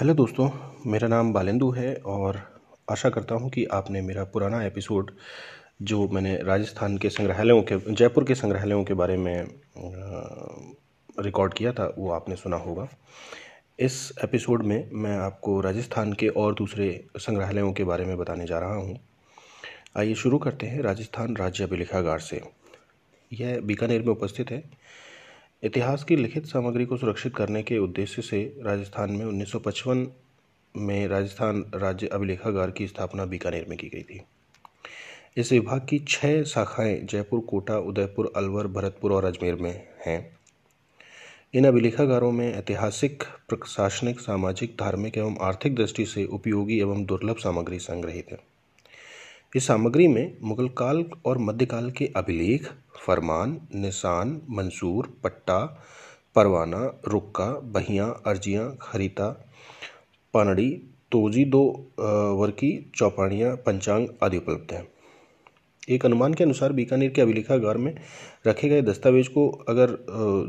Hello 0.00 0.14
दोस्तों, 0.14 0.50
मेरा 0.86 1.08
नाम 1.08 1.32
बालेंदु 1.32 1.70
है 1.70 1.94
और 2.06 2.40
आशा 2.90 3.10
करता 3.10 3.34
हूँ 3.34 3.50
कि 3.50 3.64
आपने 3.64 4.00
मेरा 4.02 4.24
पुराना 4.24 4.62
एपिसोड 4.64 5.10
जो 5.82 6.08
मैंने 6.08 6.36
राजस्थान 6.36 6.98
के 6.98 7.10
संग्रहालयों 7.10 7.62
के, 7.62 7.94
जयपुर 7.94 8.24
के 8.24 8.34
संग्रहालयों 8.34 8.84
के 8.84 8.94
बारे 8.94 9.16
में 9.16 9.46
रिकॉर्ड 11.20 11.54
किया 11.54 11.72
था, 11.72 11.94
वो 11.98 12.10
आपने 12.10 12.36
सुना 12.36 12.56
होगा। 12.56 12.88
इस 13.78 14.12
एपिसोड 14.24 14.62
में 14.62 14.90
मैं 14.92 15.16
आपको 15.16 15.60
राजस्थान 15.60 16.12
के 16.12 16.28
और 16.28 16.54
दूसरे 16.54 17.04
संग्रहालयों 17.16 17.72
के 17.72 17.84
बारे 17.84 18.04
में 18.04 18.18
बताने 18.18 18.46
जा 18.46 18.58
रहा 18.58 18.74
हूँ। 18.74 18.98
आइए 19.96 20.14
शुरू 20.14 20.38
करते 20.38 20.66
हैं 20.66 20.82
राजस्थान 20.82 21.36
राज्य 21.36 21.64
अभिलेखागार 21.64 22.18
से। 22.18 22.42
यह 23.32 23.60
बीकानेर 23.60 24.00
में 24.00 24.08
उपस्थित 24.08 24.50
है। 24.50 24.62
इतिहास 25.62 26.04
की 26.04 26.16
लिखित 26.16 26.46
सामग्री 26.46 26.84
को 26.84 26.96
सुरक्षित 26.96 27.36
करने 27.36 27.62
के 27.62 27.78
उद्देश्य 27.78 28.22
से 28.22 28.56
राजस्थान 28.60 29.12
में 29.12 29.26
1955 29.26 30.06
में 30.76 31.08
राजस्थान 31.08 31.70
राज्य 31.74 32.06
अभिलेखागार 32.06 32.70
की 32.70 32.86
स्थापना 32.86 33.24
बीकानेर 33.24 33.66
में 33.68 33.78
की 33.78 33.88
गई 33.88 34.02
थी। 34.02 34.22
इस 35.36 35.52
विभाग 35.52 35.86
की 35.88 35.98
छह 36.08 36.42
शाखाएँ 36.42 37.00
जयपुर, 37.00 37.40
कोटा, 37.40 37.78
उदयपुर, 37.78 38.32
अलवर, 38.36 38.66
भरतपुर 38.66 39.12
और 39.12 39.24
अजमेर 39.24 39.54
में 39.54 39.88
हैं। 40.06 40.36
इन 41.54 41.64
अभिलेखागारों 41.64 42.32
में 42.32 42.54
ऐतिहासिक, 42.54 43.22
प्रशासनिक, 43.48 44.20
सामाजिक, 44.20 44.76
धार्मिक 44.80 45.18
एवं 45.18 45.36
आर्थिक 45.40 45.74
दृष्टि 45.74 46.06
से 46.06 46.24
उपयोगी 46.24 46.80
एवं 46.80 47.04
दुर्लभ 47.04 47.36
सामग्री 47.36 47.78
संग्रहित 47.78 48.26
है। 48.32 48.55
इस 49.52 49.66
सामग्री 49.66 50.06
में 50.08 50.36
मुगल 50.42 50.68
काल 50.68 51.04
और 51.26 51.38
मध्यकाल 51.38 51.90
के 51.90 52.06
अभिलेख, 52.16 52.68
फरमान, 52.96 53.56
निशान, 53.74 54.40
मंसूर, 54.50 55.06
पट्टा, 55.24 55.58
परवाना, 56.36 56.80
रुक्का, 57.08 57.46
बहियाँ, 57.74 58.08
अर्जियाँ, 58.26 58.66
खरीता, 58.82 59.28
पानड़ी, 60.34 60.70
तोजी 61.12 61.44
दो 61.44 61.62
वर्की 62.40 62.70
चौपाड़ियाँ, 62.96 63.54
पंचांग 63.56 64.06
आदि 64.22 64.36
उपलब्ध 64.36 64.72
हैं। 64.72 64.86
एक 65.88 66.04
अनुमान 66.06 66.34
के 66.34 66.44
अनुसार 66.44 66.72
बीकानेर 66.72 67.10
के 67.10 67.22
अभिलेखागार 67.22 67.76
में 67.76 67.94
रखे 68.46 68.68
गए 68.68 68.82
दस्तावेज़ 68.82 69.28
को 69.28 69.48
अगर 69.68 69.96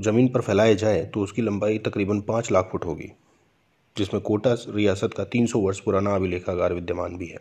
ज़मीन 0.06 0.28
पर 0.28 0.42
फैलाया 0.42 0.74
जाए 0.76 1.06
तो 1.06 1.22
उसकी 1.22 1.42
लंबाई 1.42 1.78
तकरीबन 1.80 2.22
पाँच 2.24 2.52
लाख 2.52 2.70
फुट 2.72 2.86
होगी, 2.86 3.12
जिसमें 3.96 4.22
कोटा, 4.22 4.56
रियासत 4.70 5.14
का 5.18 5.26
300 5.28 5.60
वर्ष 5.60 5.80
पुराना 5.80 6.16
अभिलेखागार 6.16 6.74
विद्यमान 6.74 7.18
भी 7.18 7.28
है। 7.28 7.40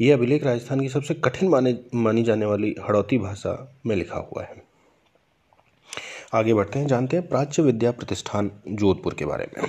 यह 0.00 0.14
अभिलेख 0.14 0.44
राजस्थान 0.44 0.80
की 0.80 0.88
सबसे 0.88 1.14
कठिन 1.14 1.48
माने, 1.48 1.78
मानी 1.94 2.22
जाने 2.22 2.46
वाली 2.46 2.76
हड़ौती 2.88 3.18
भाषा 3.18 3.80
में 3.86 3.96
लिखा 3.96 4.18
हुआ 4.18 4.42
है। 4.42 4.62
आगे 6.34 6.54
बढ़ते 6.54 6.78
हैं, 6.78 6.86
जानते 6.86 7.16
हैं 7.16 7.28
प्राच्य 7.28 7.62
विद्या 7.62 7.90
प्रतिष्ठान 7.90 8.50
जोधपुर 8.68 9.14
के 9.14 9.24
बारे 9.24 9.48
में। 9.58 9.68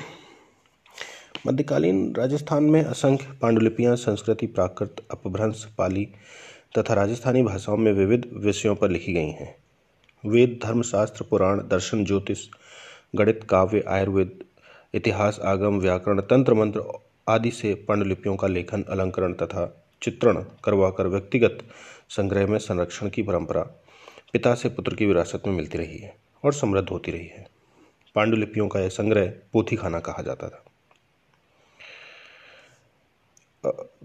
मध्यकालीन 1.48 2.16
राजस्थान 2.16 2.64
में 2.64 2.84
असंख्य 2.84 3.28
पांडुलिपियाँ, 3.42 3.96
संस्कृति 3.96 4.48
प्राकृत, 4.48 4.96
अपभ्रंश, 5.12 5.68
पाली 5.78 6.10
तथा 6.78 6.94
राजस्थानी 6.94 7.44
भाषाओं 7.44 7.78
में 7.78 7.94
विविध 7.94 8.30
विषयों 8.34 8.76
पर 8.76 8.90
लिखी 8.90 9.14
गई 9.14 9.30
हैं। 9.30 9.56
वेद, 10.26 10.60
धर्मशास्त्र, 10.64 11.26
पुराण, 11.30 11.60
दर्शन, 11.60 12.06
ज्योतिष, 12.06 12.48
गणित, 13.16 13.44
काव्य, 13.50 13.84
आयुर्वेद, 13.88 14.44
इतिहास, 14.94 15.40
आगम, 15.40 15.80
व्याकरण, 15.80 16.22
तंत्र 16.22 16.54
मंत्र 16.54 16.84
आदि 17.28 17.52
से 17.52 17.74
पांडुलिपियों 17.74 18.36
का 18.36 18.48
लेखन, 18.48 18.84
अलंकरण 18.84 19.34
तथा 19.34 19.78
चित्रण 20.02 20.46
करवाकर 20.64 21.08
व्यक्तिगत 21.08 21.58
संग्रह 22.10 22.48
में 22.48 22.58
संरक्षण 22.60 23.10
की 23.10 23.24
परंपरा 23.24 23.62
पिता 24.34 24.56
से 24.56 24.70
पुत्र 24.70 24.96
की 24.96 25.06
विरासत 25.06 25.44
में 25.48 25.54
मिलती 25.54 25.78
रही 25.78 25.98
है 25.98 26.16
और 26.46 26.54
समृद्ध 26.54 26.90
होती 26.90 27.12
रही 27.12 27.28
है। 27.28 27.48
पांडुलिपियों 28.16 28.68
का 28.68 28.80
यह 28.80 28.90
संग्रह 28.90 29.34
पोथी 29.54 29.76
खाना 29.76 30.00
कहा 30.00 30.22
जाता 30.22 30.50
था। 30.50 30.64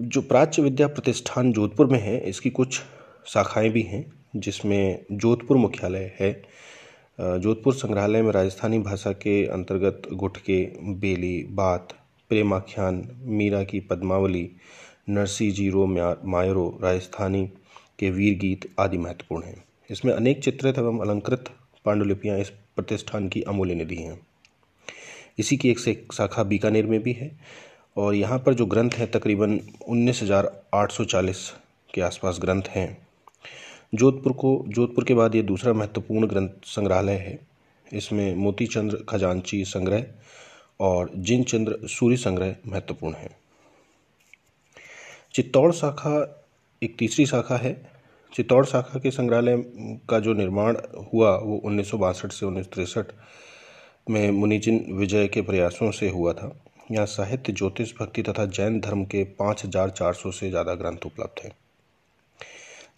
जो 0.00 0.22
प्राच्य 0.22 0.62
विद्या 0.62 0.88
प्रतिष्ठान 0.88 1.52
जोधपुर 1.52 1.86
में 1.86 2.00
है, 2.00 2.28
इसकी 2.28 2.50
कुछ 2.50 2.80
शाखाएँ 3.26 3.68
भी 3.68 3.82
हैं, 3.82 4.12
जिसमें 4.36 5.04
जोधपुर 5.12 5.56
मुख्यालय 5.56 6.16
है। 6.20 6.42
जोधपुर 7.20 7.74
संग्रहालय 7.74 8.22
में 8.22 8.32
राजस्थानी 8.32 8.78
भाषा 8.78 9.12
के 9.12 9.46
अंतर्गत 9.46 10.02
गुटके 10.12 10.64
बेली, 10.80 11.46
बात, 11.50 11.88
प्रेमाख्यान, 12.28 13.08
मीरा 13.22 13.64
की 13.64 13.80
पद्मावली 13.80 14.50
नरसी 15.08 15.50
ज़ीरो 15.50 15.86
मायरो 15.86 16.68
राजस्थानी 16.82 17.44
के 17.98 18.10
वीर 18.10 18.38
गीत 18.38 18.68
आदि 18.80 18.98
महत्वपूर्ण 18.98 19.44
हैं। 19.44 19.64
इसमें 19.90 20.12
अनेक 20.14 20.42
चित्रित 20.44 20.78
एवं 20.78 20.98
अलंकृत 21.00 21.50
पांडुलिपियाँ 21.84 22.38
इस 22.38 22.50
प्रतिष्ठान 22.76 23.28
की 23.28 23.42
अमूल्य 23.42 23.74
निधि 23.74 23.96
हैं। 23.96 24.18
इसी 25.38 25.56
की 25.56 25.70
एक 25.70 25.78
से 25.78 25.94
शाखा 26.14 26.42
बीकानेर 26.44 26.86
में 26.86 27.00
भी 27.02 27.12
है 27.12 27.30
और 27.96 28.14
यहाँ 28.14 28.38
पर 28.38 28.54
जो 28.54 28.66
ग्रंथ 28.66 28.90
हैं, 28.90 29.10
तकरीबन 29.10 29.60
उन्नीस 29.88 30.22
हज़ार 30.22 30.50
आठ 30.74 30.92
सौ 30.92 31.04
चालीस 31.04 31.48
के 31.94 32.00
आसपास 32.00 32.38
ग्रंथ 32.42 32.68
हैं। 32.68 32.96
जोधपुर 33.94 34.32
को, 34.32 34.64
जोधपुर 34.68 35.04
के 35.04 35.14
बाद 35.14 35.34
ये 35.34 35.42
दूसरा 35.44 35.72
महत्वपूर्ण 35.72 36.26
ग्रंथ 36.26 36.48
संग्रहालय 36.66 37.16
है। 37.16 37.38
इसमें 37.86 38.34
मोतीचंद्र 38.34 39.04
खजांची 39.08 39.64
संग्रह 39.64 40.06
और 40.80 41.10
जिनचंद्र 41.16 41.86
सूर्य 41.88 42.16
संग्रह 42.16 42.54
महत्वपूर्ण 42.66 43.14
है। 43.14 43.30
चित्तौड़ 45.34 45.72
शाखा 45.72 46.12
एक 46.82 46.96
तीसरी 46.98 47.26
शाखा 47.26 47.56
है। 47.56 47.74
चित्तौड़ 48.32 48.64
शाखा 48.66 48.98
के 48.98 49.10
संग्रहालय 49.10 49.56
का 50.08 50.18
जो 50.20 50.34
निर्माण 50.34 50.76
हुआ, 51.12 51.36
वो 51.36 51.56
उन्नीस 51.64 51.90
सौ 51.90 51.98
बासठ 51.98 52.32
से 52.32 52.46
उन्नीस 52.46 52.94
में 54.10 54.30
मुनिजिन 54.30 54.84
विजय 54.92 55.26
के 55.28 55.42
प्रयासों 55.42 55.90
से 55.90 56.08
हुआ 56.08 56.32
था। 56.32 56.50
यहाँ 56.90 57.06
साहित्य, 57.06 57.52
ज्योतिष 57.52 57.92
भक्ति 58.00 58.22
तथा 58.22 58.44
जैन 58.46 58.80
धर्म 58.80 59.04
के 59.04 59.22
पाँच 59.38 59.64
हज़ार 59.64 59.90
चार 59.90 60.14
सौ 60.14 60.30
से 60.30 60.50
ज़्यादा 60.50 60.74
ग्रंथ 60.74 61.06
उपलब्ध 61.06 61.44
हैं। 61.44 61.52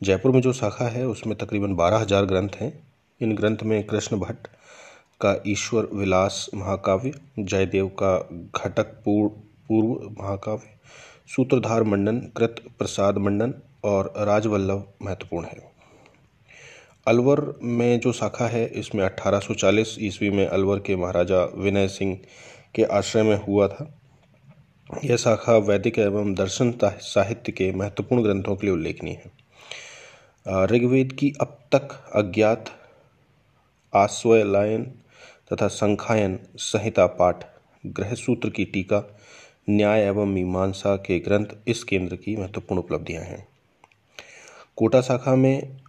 जयपुर 0.02 0.32
में 0.32 0.40
जो 0.40 0.52
शाखा 0.52 0.88
है, 0.88 1.06
उसमें 1.06 1.36
तकरीबन 1.38 1.74
बारह 1.74 1.98
हज़ार 1.98 2.24
ग्रंथ 2.24 2.60
हैं। 2.60 2.72
इन 3.20 3.34
ग्रंथ 3.34 3.62
में 3.62 3.82
कृष्ण 3.86 4.16
भट्ट 4.16 4.46
का 5.20 5.34
ईश्वर 5.46 5.88
विलास 5.92 6.46
महाकाव्य, 6.54 7.12
जयदेव 7.38 7.86
का 8.02 8.16
घटक 8.56 8.92
पूर्व 9.04 10.10
महाकाव्य 10.20 10.76
सूत्रधार 11.28 11.82
मंडन, 11.82 12.18
कृत 12.18 12.64
प्रसाद 12.78 13.18
मंडन 13.18 13.54
और 13.84 14.12
राजवल्लभ 14.16 14.92
महत्वपूर्ण 15.02 15.46
है। 15.46 15.72
अलवर 17.06 17.58
में 17.62 18.00
जो 18.00 18.12
शाखा 18.12 18.46
है, 18.46 18.66
इसमें 18.66 19.04
1840 19.04 19.96
ईस्वी 20.00 20.30
में 20.30 20.46
अलवर 20.46 20.78
के 20.78 20.96
महाराजा 20.96 21.44
विनय 21.44 21.88
सिंह 21.88 22.18
के 22.74 22.82
आश्रय 22.82 23.22
में 23.22 23.36
हुआ 23.36 23.68
था। 23.68 23.98
यह 25.04 25.16
शाखा 25.16 25.56
वैदिक 25.56 25.98
एवं 25.98 26.34
दर्शन 26.34 26.74
साहित्य 26.84 27.52
के 27.52 27.72
महत्वपूर्ण 27.72 28.22
ग्रंथों 28.22 28.56
के 28.56 28.66
लिए 28.66 28.74
उल्लेखनीय 28.74 29.14
है। 29.14 30.66
ऋग्वेद 30.66 31.12
की 31.12 31.32
अब 31.40 31.58
तक 31.72 32.12
अज्ञात 32.14 32.64
आस्वलायन 33.94 34.84
तथा 35.52 35.68
संखायन 35.68 36.38
संहिता 36.56 37.06
पाठ 37.06 37.44
ग्रह 37.86 38.14
सूत्र 38.14 38.50
की 38.50 38.64
टीका 38.64 39.17
न्याय 39.70 40.02
एवं 40.02 40.26
मीमांसा 40.26 40.94
के 40.96 41.18
ग्रंथ 41.18 41.46
इस 41.68 41.82
केंद्र 41.84 42.16
की 42.16 42.36
महत्वपूर्ण 42.36 42.80
उपलब्धियाँ 42.80 43.22
हैं। 43.22 43.46
कोटा 44.76 45.00
शाखा 45.00 45.34
में 45.36 45.80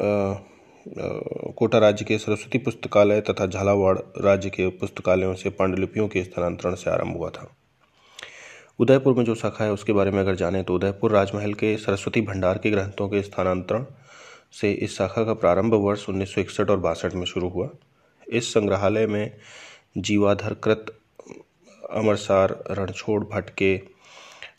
कोटा 1.57 1.77
राज्य 1.77 2.05
के 2.05 2.17
सरस्वती 2.17 2.57
पुस्तकालय 2.57 3.21
तथा 3.21 3.45
झालावाड़ 3.45 3.97
राज्य 4.21 4.49
के 4.49 4.67
पुस्तकालयों 4.69 5.33
से 5.33 5.49
पांडुलिपियों 5.49 6.07
के 6.07 6.23
स्थानांतरण 6.23 6.75
से 6.75 6.89
आरंभ 6.91 7.17
हुआ 7.17 7.29
था। 7.29 7.49
उदयपुर 8.79 9.13
में 9.13 9.23
जो 9.25 9.35
शाखा 9.35 9.63
है, 9.65 9.71
उसके 9.71 9.93
बारे 9.93 10.11
में 10.11 10.19
अगर 10.19 10.35
जानें 10.35 10.63
तो 10.63 10.75
उदयपुर 10.75 11.11
राजमहल 11.11 11.53
के 11.53 11.75
सरस्वती 11.77 12.21
भंडार 12.21 12.57
के 12.57 12.71
ग्रंथों 12.71 13.09
के 13.09 13.21
स्थानांतरण 13.23 13.85
से 14.51 14.71
इस 14.73 14.97
शाखा 14.97 15.23
का 15.23 15.33
प्रारंभ 15.33 15.73
वर्ष 15.77 16.07
उन्नीस 16.09 16.35
सौ 16.35 16.41
इकसठ 16.41 16.69
और 16.69 16.79
बासठ 16.79 17.13
में 17.13 17.25
शुरू 17.25 17.49
हुआ। 17.49 17.69
इस 18.27 18.53
संग्रहालय 18.53 19.07
में 19.07 19.31
जीवाधर 19.97 20.53
कृत 20.53 20.85
अमरसार 21.91 22.57
रणछोड़ 22.71 23.23
भट्ट 23.25 23.49
के 23.51 23.75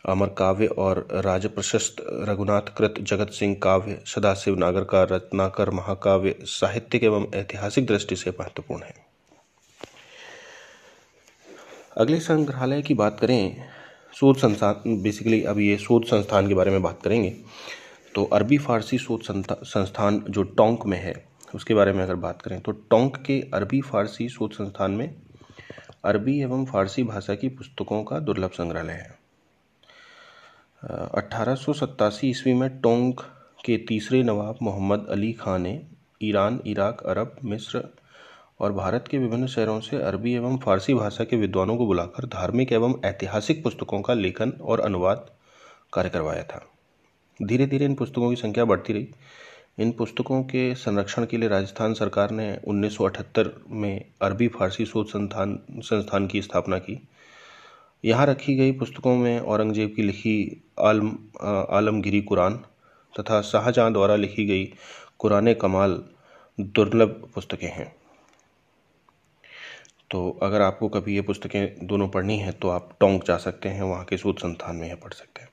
अमर 0.09 0.29
काव्य 0.39 0.67
और 0.67 1.07
राज 1.15 1.47
प्रशस्त 1.47 1.97
रघुनाथ 2.29 2.75
कृत, 2.77 2.95
जगत 3.01 3.31
सिंह 3.31 3.55
काव्य, 3.63 3.99
सदाशिव 4.07 4.57
नागर 4.59 4.85
का 4.85 5.03
रत्नाकर 5.11 5.71
महाकाव्य 5.71 6.35
साहित्यिक 6.43 7.05
एवं 7.05 7.27
ऐतिहासिक 7.35 7.87
दृष्टि 7.87 8.17
से 8.17 8.31
महत्वपूर्ण 8.31 8.83
है। 8.83 8.95
अगले 11.97 12.21
संग्रहालय 12.21 12.83
की 12.83 12.95
बात 12.95 13.21
करें, 13.21 13.65
शोध 14.15 14.37
संस्थान 14.37 15.03
बेसिकली 15.03 15.43
अब 15.45 15.59
ये 15.61 15.77
शोध 15.79 16.05
संस्थान 16.07 16.49
के 16.49 16.55
बारे 16.55 16.71
में 16.71 16.83
बात 16.83 17.01
करेंगे 17.05 17.35
तो 18.15 18.25
अरबी 18.25 18.59
फारसी 18.59 18.99
शोध 18.99 19.23
संस्थान 19.23 20.25
जो 20.29 20.43
टोंक 20.43 20.87
में 20.87 20.99
है, 20.99 21.15
उसके 21.55 21.75
बारे 21.75 21.93
में 21.93 22.03
अगर 22.03 22.15
बात 22.17 22.43
करें 22.43 22.61
तो 22.61 22.73
टोंक 22.73 23.17
के 23.17 23.41
अरबी 23.55 23.81
फारसी 23.83 24.29
शोध 24.29 24.53
संस्थान 24.53 24.91
में 24.91 25.15
अरबी 26.05 26.41
एवं 26.41 26.65
फारसी 26.65 27.03
भाषा 27.03 27.35
की 27.35 27.49
पुस्तकों 27.49 28.05
का 28.05 28.19
दुर्लभ 28.19 28.51
संग्रहालय 28.51 28.93
है। 28.93 29.19
सत्तासी 31.73 32.31
ईस्वी 32.31 32.55
में 32.55 32.81
टोंक 32.81 33.21
के 33.65 33.77
तीसरे 33.77 34.23
नवाब 34.23 34.59
मोहम्मद 34.63 35.07
अली 35.11 35.33
खान 35.33 35.63
ने 35.63 35.83
ईरान, 36.23 36.61
इराक, 36.67 37.03
अरब, 37.03 37.37
मिस्र 37.45 37.85
और 38.61 38.73
भारत 38.73 39.05
के 39.11 39.19
विभिन्न 39.19 39.47
शहरों 39.47 39.81
से 39.81 40.03
अरबी 40.03 40.35
एवं 40.35 40.59
फारसी 40.59 40.95
भाषा 40.95 41.25
के 41.25 41.37
विद्वानों 41.37 41.77
को 41.77 41.87
बुलाकर 41.87 42.27
धार्मिक 42.27 42.73
एवं 42.73 42.95
ऐतिहासिक 43.05 43.63
पुस्तकों 43.63 44.03
का 44.03 44.15
लेखन 44.15 44.51
और 44.51 44.81
अनुवाद 44.81 45.31
कार्य 45.93 46.09
करवाया 46.09 46.43
था। 46.43 46.67
धीरे 47.43 47.67
धीरे 47.67 47.85
इन 47.85 47.95
पुस्तकों 47.95 48.31
की 48.31 48.37
संख्या 48.37 48.65
बढ़ती 48.65 48.93
रही। 48.93 49.09
इन 49.81 49.91
पुस्तकों 49.93 50.43
के 50.43 50.75
संरक्षण 50.75 51.25
के 51.27 51.37
लिए 51.37 51.49
राजस्थान 51.49 51.95
सरकार 51.95 52.31
ने 52.31 52.47
1978 52.69 53.49
में 53.71 54.05
अरबी 54.23 54.49
फारसी 54.49 54.85
शोध 54.87 55.07
संस्थान 55.07 55.59
संस्थान 55.81 56.27
की 56.27 56.43
स्थापना 56.43 56.79
की। 56.79 56.99
यहाँ 58.05 58.27
रखी 58.27 58.57
गई 58.57 58.73
पुस्तकों 58.73 59.15
में 59.17 59.39
औरंगज़ेब 59.41 59.93
की 59.97 60.03
लिखी 60.03 60.63
आलम, 60.81 61.17
आलमगिरी 61.71 62.21
कुरान 62.23 62.61
तथा 63.15 63.41
शाहजहाँ 63.43 63.93
द्वारा 63.93 64.17
लिखी 64.17 64.47
गई 64.47 64.65
कुरान 65.19 65.53
कमाल 65.55 66.03
दुर्लभ 66.59 67.31
पुस्तकें 67.35 67.69
हैं। 67.69 67.93
तो 70.11 70.29
अगर 70.43 70.61
आपको 70.61 70.89
कभी 70.89 71.15
ये 71.15 71.21
पुस्तकें 71.23 71.87
दोनों 71.87 72.09
पढ़नी 72.09 72.39
हैं 72.39 72.53
तो 72.53 72.69
आप 72.69 72.97
टोंक 73.01 73.25
जा 73.25 73.37
सकते 73.39 73.69
हैं, 73.69 73.83
वहाँ 73.83 74.05
के 74.05 74.17
शोध 74.19 74.39
संस्थान 74.39 74.77
में 74.77 74.89
यह 74.89 74.95
पढ़ 74.95 75.13
सकते 75.13 75.43
हैं। 75.43 75.49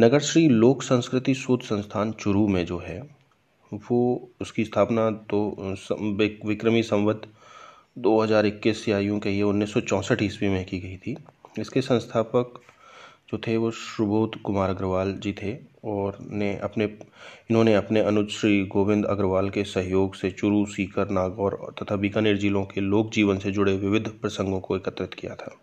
नगर 0.00 0.20
श्री 0.22 0.48
लोक 0.48 0.82
संस्कृति 0.82 1.34
शोध 1.36 1.62
संस्थान 1.62 2.12
चुरू 2.12 2.48
में 2.48 2.64
जो 2.66 2.78
है 2.78 3.19
वो 3.72 4.30
उसकी 4.40 4.64
स्थापना 4.64 5.10
तो 5.30 5.40
विक्रमी 6.46 6.82
संवत 6.82 7.22
2021 7.98 8.88
या 8.88 8.98
यूँ 8.98 9.18
कहिए 9.20 9.42
उन्नीस 9.42 9.74
सौ 9.74 10.16
ईस्वी 10.22 10.48
में 10.48 10.64
की 10.64 10.78
गई 10.78 10.96
थी। 10.96 11.16
इसके 11.58 11.80
संस्थापक 11.82 12.60
जो 13.30 13.38
थे 13.38 13.56
वो 13.56 13.70
सुबोध 13.70 14.40
कुमार 14.42 14.70
अग्रवाल 14.70 15.12
जी 15.14 15.32
थे 15.32 15.56
और 15.84 16.16
ने 16.22 16.56
अपने, 16.58 16.84
इन्होंने 16.84 17.74
अपने 17.74 18.00
अनुज 18.00 18.28
श्री 18.30 18.64
गोविंद 18.66 19.06
अग्रवाल 19.06 19.50
के 19.50 19.64
सहयोग 19.64 20.14
से 20.14 20.30
चुरू, 20.30 20.64
सीकर, 20.66 21.10
नागौर 21.10 21.58
तथा 21.82 21.96
बीकानेर 21.96 22.36
जिलों 22.36 22.64
के 22.64 22.80
लोक 22.80 23.10
जीवन 23.12 23.38
से 23.38 23.50
जुड़े 23.50 23.76
विविध 23.76 24.08
प्रसंगों 24.22 24.60
को 24.60 24.76
एकत्रित 24.76 25.14
किया 25.14 25.34
था। 25.34 25.54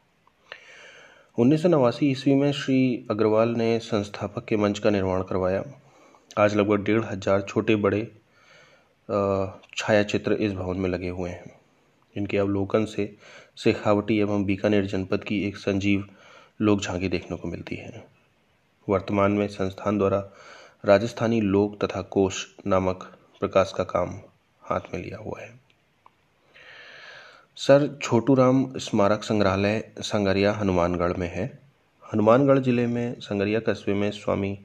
उन्नीस 1.37 1.61
सौ 1.61 1.69
नवासी 1.69 2.09
ईस्वी 2.11 2.35
में 2.35 2.51
श्री 2.51 3.07
अग्रवाल 3.11 3.49
ने 3.49 3.77
संस्थापक 3.79 4.45
के 4.45 4.57
मंच 4.57 4.79
का 4.79 4.89
निर्माण 4.89 5.23
करवाया। 5.23 5.63
आज 6.37 6.55
लगभग 6.55 6.83
डेढ़ 6.85 7.03
हज़ार 7.03 7.41
छोटे 7.41 7.75
बड़े 7.75 8.01
छाया 9.77 10.01
चित्र 10.03 10.33
इस 10.33 10.51
भवन 10.53 10.77
में 10.77 10.89
लगे 10.89 11.09
हुए 11.09 11.29
हैं। 11.29 11.51
इनके 12.15 12.37
अवलोकन 12.37 12.85
से 12.85 13.05
शेखावटी 13.57 14.17
एवं 14.19 14.43
बीकानेर 14.45 14.85
जनपद 14.85 15.23
की 15.23 15.41
एक 15.47 15.57
संजीव 15.57 16.05
लोक 16.61 16.81
झांकी 16.81 17.09
देखने 17.09 17.37
को 17.37 17.47
मिलती 17.47 17.75
है। 17.75 18.03
वर्तमान 18.87 19.31
में 19.31 19.47
संस्थान 19.47 19.97
द्वारा 19.97 20.19
राजस्थानी 20.85 21.41
लोक 21.41 21.83
तथा 21.83 22.01
कोश 22.11 22.45
नामक 22.67 23.11
प्रकाश 23.39 23.73
का 23.77 23.83
काम 23.85 24.19
हाथ 24.61 24.93
में 24.93 25.01
लिया 25.01 25.17
हुआ 25.17 25.39
है। 25.41 25.49
सर 27.57 27.87
छोटू 28.01 28.33
राम 28.35 28.67
स्मारक 28.79 29.23
संग्रहालय 29.23 29.83
संगरिया 30.01 30.51
हनुमानगढ़ 30.53 31.13
में 31.13 31.29
है। 31.29 31.47
हनुमानगढ़ 32.03 32.59
ज़िले 32.59 32.87
में 32.87 33.19
संगरिया 33.19 33.59
कस्बे 33.59 33.93
में 33.93 34.09
स्वामी 34.11 34.57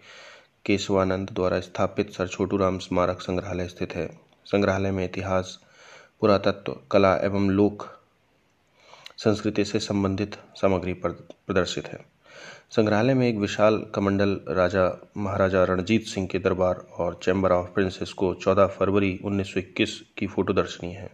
केशवानंद 0.65 1.31
द्वारा 1.33 1.61
स्थापित 1.61 2.11
सर 2.11 2.29
छोटू 2.29 2.57
राम 2.57 2.79
स्मारक 2.79 3.21
संग्रहालय 3.21 3.69
स्थित 3.69 3.95
है। 3.95 4.21
संग्रहालय 4.47 4.91
में 4.91 5.05
इतिहास, 5.05 5.59
पुरातत्व, 6.21 6.77
कला 6.91 7.17
एवं 7.17 7.51
लोक 7.51 7.87
संस्कृति 9.17 9.65
से 9.65 9.79
संबंधित 9.79 10.37
सामग्री 10.57 10.93
प्रदर्शित 10.93 11.87
है। 11.87 12.05
संग्रहालय 12.71 13.15
में 13.15 13.29
एक 13.29 13.37
विशाल 13.37 13.87
कमंडल 13.95 14.41
राजा 14.49 15.09
महाराजा 15.17 15.65
रणजीत 15.65 16.07
सिंह 16.07 16.27
के 16.27 16.39
दरबार 16.39 16.75
और 16.75 17.21
चैम्बर 17.23 17.53
ऑफ़ 17.53 17.69
प्रिंसेस 17.69 18.13
को 18.13 18.35
14 18.35 18.67
फरवरी 18.67 19.21
1921 19.25 20.03
की 20.19 20.27
फ़ोटो 20.27 20.53
दर्शनीय 20.53 20.95
है। 20.95 21.11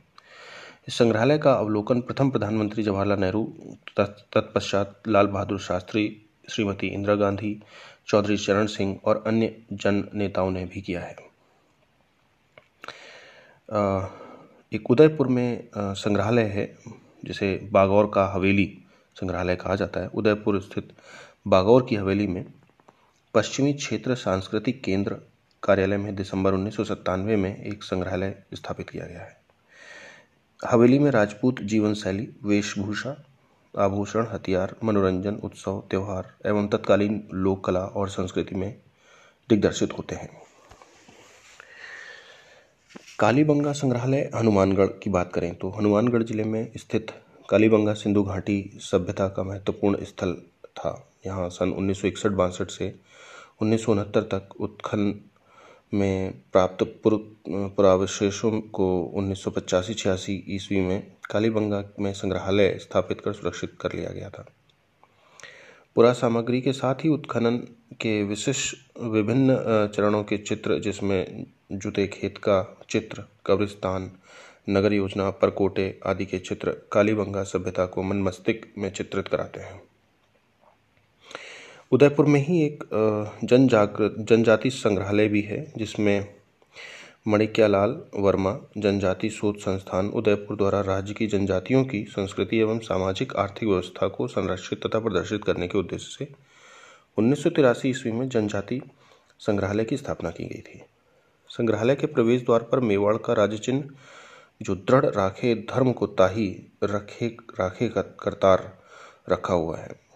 इस 0.89 0.99
संग्रहालय 0.99 1.39
का 1.39 1.53
अवलोकन 1.53 2.01
प्रथम 2.01 2.31
प्रधानमंत्री 2.31 2.83
जवाहरलाल 2.83 3.19
नेहरू 3.19 3.55
तत्पश्चात 4.01 5.03
लाल 5.09 5.27
बहादुर 5.27 5.59
शास्त्री, 5.59 6.23
श्रीमती 6.51 6.87
इंदिरा 6.87 7.15
गांधी 7.15 7.63
चौधरी 8.09 8.37
चरण 8.37 8.67
सिंह 8.67 8.99
और 9.05 9.23
अन्य 9.27 9.55
जन 9.73 10.05
नेताओं 10.15 10.51
ने 10.51 10.65
भी 10.65 10.81
किया 10.81 11.01
है। 11.01 11.17
एक 14.73 14.91
उदयपुर 14.91 15.29
में 15.29 15.69
संग्रहालय 15.77 16.45
है, 16.45 16.67
जिसे 17.25 17.69
बागौर 17.73 18.11
का 18.15 18.27
हवेली 18.27 18.67
संग्रहालय 19.17 19.57
कहा 19.57 19.75
जाता 19.77 20.01
है। 20.01 20.09
उदयपुर 20.09 20.61
स्थित 20.61 20.93
बागौर 21.47 21.87
की 21.89 21.97
हवेली 21.97 22.27
में 22.27 22.45
पश्चिमी 23.35 23.73
क्षेत्र 23.73 24.15
सांस्कृतिक 24.15 24.83
केंद्र 24.85 25.17
कार्यालय 25.63 25.97
में 25.97 26.15
दिसंबर 26.17 26.55
उन्नीस 26.55 26.77
सौ 26.77 26.85
सत्तानवे 26.85 27.37
में 27.37 27.57
एक 27.57 27.83
संग्रहालय 27.83 28.35
स्थापित 28.55 28.91
किया 28.91 29.07
गया 29.07 29.21
है। 29.21 29.37
हवेली 30.63 30.99
में 30.99 31.11
राजपूत 31.11 31.61
जीवन 31.63 31.95
शैली 31.95 32.29
वेशभूषा 32.45 33.17
आभूषण, 33.75 34.27
हथियार, 34.27 34.75
मनोरंजन, 34.85 35.35
उत्सव, 35.45 35.81
त्यौहार 35.91 36.33
एवं 36.47 36.69
तत्कालीन 36.69 37.23
लोक 37.35 37.65
कला 37.65 37.81
और 37.81 38.09
संस्कृति 38.09 38.55
में 38.55 38.75
दिग्दर्शित 39.49 39.97
होते 39.99 40.15
हैं। 40.15 40.31
कालीबंगा 43.19 43.73
संग्रहालय 43.73 44.31
हनुमानगढ़ 44.35 44.87
की 45.03 45.11
बात 45.11 45.33
करें 45.33 45.55
तो 45.55 45.71
हनुमानगढ़ 45.71 46.23
ज़िले 46.23 46.45
में 46.45 46.71
स्थित 46.77 47.11
कालीबंगा 47.49 47.95
सिंधु 47.95 48.23
घाटी 48.23 48.59
सभ्यता 48.83 49.29
का 49.29 49.43
महत्वपूर्ण 49.43 50.05
स्थल 50.05 50.35
था। 50.77 50.93
यहाँ 51.27 51.49
सन 51.51 51.71
उन्नीस 51.71 52.03
सौ 52.03 52.65
से 52.65 52.95
उन्नीस 53.63 53.85
सौ 53.85 53.93
उनहत्तर 53.93 54.23
तक 54.35 54.61
उत्खनन 54.61 55.15
में 55.95 56.35
प्राप्त 56.53 56.79
पुरावशेषों 57.49 58.61
को 58.61 59.03
उन्नीस 59.03 59.43
सौ 59.43 59.51
पचासी, 59.51 59.95
छियासी 59.95 60.45
ईस्वी 60.49 60.81
में 60.81 61.13
कालीबंगा 61.31 61.85
में 62.01 62.13
संग्रहालय 62.13 62.79
स्थापित 62.79 63.21
कर 63.21 63.33
सुरक्षित 63.33 63.73
कर 63.81 63.93
लिया 63.93 64.11
गया 64.11 64.31
था। 64.31 64.47
पुरा 65.95 66.13
सामग्री 66.13 66.61
के 66.61 66.73
साथ 66.73 66.95
ही 66.95 67.09
उत्खनन 67.09 67.57
के 68.01 68.23
विशिष्ट 68.23 68.77
विभिन्न 69.01 69.57
चरणों 69.95 70.25
के 70.25 70.39
चित्र, 70.39 70.79
जिसमें 70.79 71.47
जुते, 71.73 72.07
खेत 72.07 72.39
का 72.39 72.79
चित्र, 72.91 73.25
कब्रिस्तान, 73.47 74.11
नगर 74.71 74.93
योजना, 74.93 75.31
परकोटे 75.31 76.01
आदि 76.07 76.27
के 76.27 76.39
चित्र, 76.39 76.77
कालीबंगा 76.93 77.43
सभ्यता 77.43 77.87
को 77.87 78.03
मन 78.03 78.17
मस्तिष्क 78.17 78.69
में 78.79 78.93
चित्रित 78.93 79.29
कराते 79.29 79.61
हैं। 79.61 79.88
उदयपुर 81.93 82.27
में 82.27 82.41
ही 82.41 82.61
एक 82.63 82.83
जन 83.45 83.67
जागृत 83.69 84.15
जनजाति 84.21 84.71
संग्रहालय 84.71 85.29
भी 85.29 85.41
है, 85.43 85.61
जिसमें 85.77 86.27
मणिक्यालाल 87.29 87.97
वर्मा 88.15 88.53
जनजाति 88.79 89.31
शोध 89.31 89.57
संस्थान, 89.59 90.09
उदयपुर 90.09 90.57
द्वारा 90.57 90.81
राज्य 90.81 91.15
की 91.15 91.27
जनजातियों 91.27 91.85
की 91.85 92.03
संस्कृति 92.11 92.59
एवं 92.59 92.79
सामाजिक 92.79 93.35
आर्थिक 93.37 93.69
व्यवस्था 93.69 94.09
को 94.09 94.27
संरक्षित 94.27 94.81
तथा 94.87 94.99
प्रदर्शित 95.01 95.45
करने 95.45 95.69
के 95.69 95.79
उद्देश्य 95.79 96.17
से 96.19 96.29
उन्नीस 97.19 97.43
सौ 97.43 97.51
तिरासी 97.51 97.89
ईस्वी 97.91 98.13
में 98.13 98.29
जनजाति 98.29 98.81
संग्रहालय 99.41 99.85
की 99.85 99.97
स्थापना 99.97 100.31
की 100.31 100.45
गई 100.45 100.61
थी। 100.63 100.81
संग्रहालय 101.51 101.95
के 101.95 102.07
प्रवेश 102.07 102.43
द्वार 102.43 102.63
पर 102.63 102.81
मेवाड़ 102.81 103.17
का 103.17 103.33
राज्य 103.33 103.59
चिन्ह, 103.59 103.85
जो 104.63 104.75
दृढ़ 104.75 105.05
राखे 105.07 105.55
धर्म 105.71 105.93
को 105.93 106.07
ताही 106.09 106.49
रखे, 106.85 107.29
राखे 107.61 107.89
करतार 107.95 108.73
रखा 109.31 109.55
हुआ 109.55 109.79
है। 109.79 110.08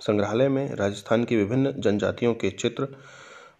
संग्रहालय 0.00 0.48
में 0.48 0.74
राजस्थान 0.74 1.24
की 1.24 1.36
विभिन्न 1.36 1.72
जनजातियों 1.78 2.34
के 2.34 2.50
चित्र, 2.50 2.88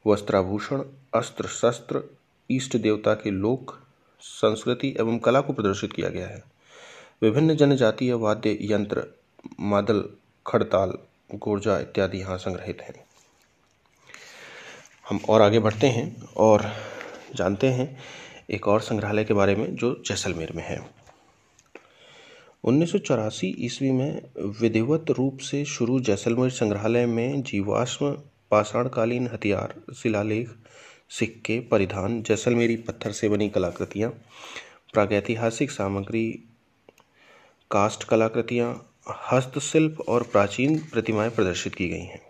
वस्त्राभूषण, 0.06 0.82
अस्त्र 1.14 1.48
शस्त्र 1.48 2.16
इष्ट 2.50 2.76
देवता 2.76 3.14
के 3.14 3.30
लोक, 3.30 3.80
संस्कृति 4.20 4.96
एवं 5.00 5.18
कला 5.18 5.40
को 5.40 5.52
प्रदर्शित 5.52 5.92
किया 5.92 6.08
गया 6.08 6.26
है। 6.26 6.44
विभिन्न 7.22 7.56
जनजातीय 7.56 8.12
वाद्य 8.12 8.58
यंत्र, 8.60 9.06
मादल, 9.60 10.04
खड़ताल, 10.46 10.92
गोरजा 11.34 11.78
इत्यादि 11.78 12.18
यहाँ 12.18 12.38
संग्रहित 12.38 12.82
हैं। 12.82 13.04
हम 15.08 15.20
और 15.28 15.42
आगे 15.42 15.58
बढ़ते 15.58 15.86
हैं 15.86 16.22
और 16.36 16.72
जानते 17.34 17.66
हैं 17.66 17.98
एक 18.50 18.68
और 18.68 18.80
संग्रहालय 18.80 19.24
के 19.24 19.34
बारे 19.34 19.54
में 19.54 19.76
जो 19.76 20.02
जैसलमेर 20.06 20.52
में 20.52 20.62
है। 20.62 20.99
उन्नीस 22.64 22.92
सौ 22.92 22.98
चौरासी 22.98 23.56
ईस्वी 23.58 23.90
में 23.90 24.22
विधिवत 24.60 25.04
रूप 25.10 25.38
से 25.38 25.64
शुरू 25.64 26.00
जैसलमेर 26.00 26.50
संग्रहालय 26.50 27.06
में 27.06 27.42
जीवाश्म 27.42 28.10
पाषाणकालीन 28.50 29.26
हथियार, 29.26 29.74
शिलालेख, 29.96 30.50
सिक्के, 31.10 31.60
परिधान, 31.60 32.22
जैसलमेरी 32.22 32.76
पत्थर 32.76 33.12
से 33.12 33.28
बनी 33.28 33.48
कलाकृतियाँ, 33.48 34.10
प्रागैतिहासिक 34.92 35.70
सामग्री, 35.70 36.44
कास्ट 37.70 38.04
कलाकृतियाँ, 38.04 38.94
हस्तशिल्प 39.32 40.00
और 40.00 40.22
प्राचीन 40.22 40.78
प्रतिमाएँ 40.78 41.30
प्रदर्शित 41.30 41.74
की 41.74 41.88
गई 41.88 42.04
हैं। 42.04 42.22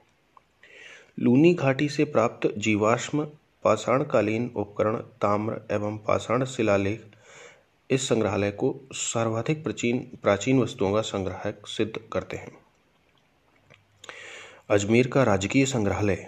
लूनी 1.20 1.54
घाटी 1.54 1.88
से 1.88 2.04
प्राप्त 2.04 2.54
जीवाश्म 2.58 3.24
पाषाणकालीन 3.64 4.50
उपकरण, 4.56 4.96
ताम्र 4.96 5.60
एवं 5.70 5.98
पाषाण 5.98 6.44
शिलालेख 6.44 7.09
इस 7.90 8.08
संग्रहालय 8.08 8.50
को 8.50 8.74
सर्वाधिक 8.92 9.62
प्राचीन 9.64 9.98
प्राचीन 10.22 10.58
वस्तुओं 10.60 10.92
का 10.92 11.00
संग्राहक 11.02 11.66
सिद्ध 11.66 12.00
करते 12.12 12.36
हैं। 12.36 12.52
अजमेर 14.70 15.06
का 15.06 15.22
राजकीय 15.22 15.64
संग्रहालय, 15.66 16.26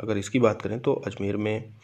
अगर 0.00 0.18
इसकी 0.18 0.38
बात 0.38 0.62
करें 0.62 0.78
तो 0.80 0.94
अजमेर 1.06 1.36
में 1.36 1.74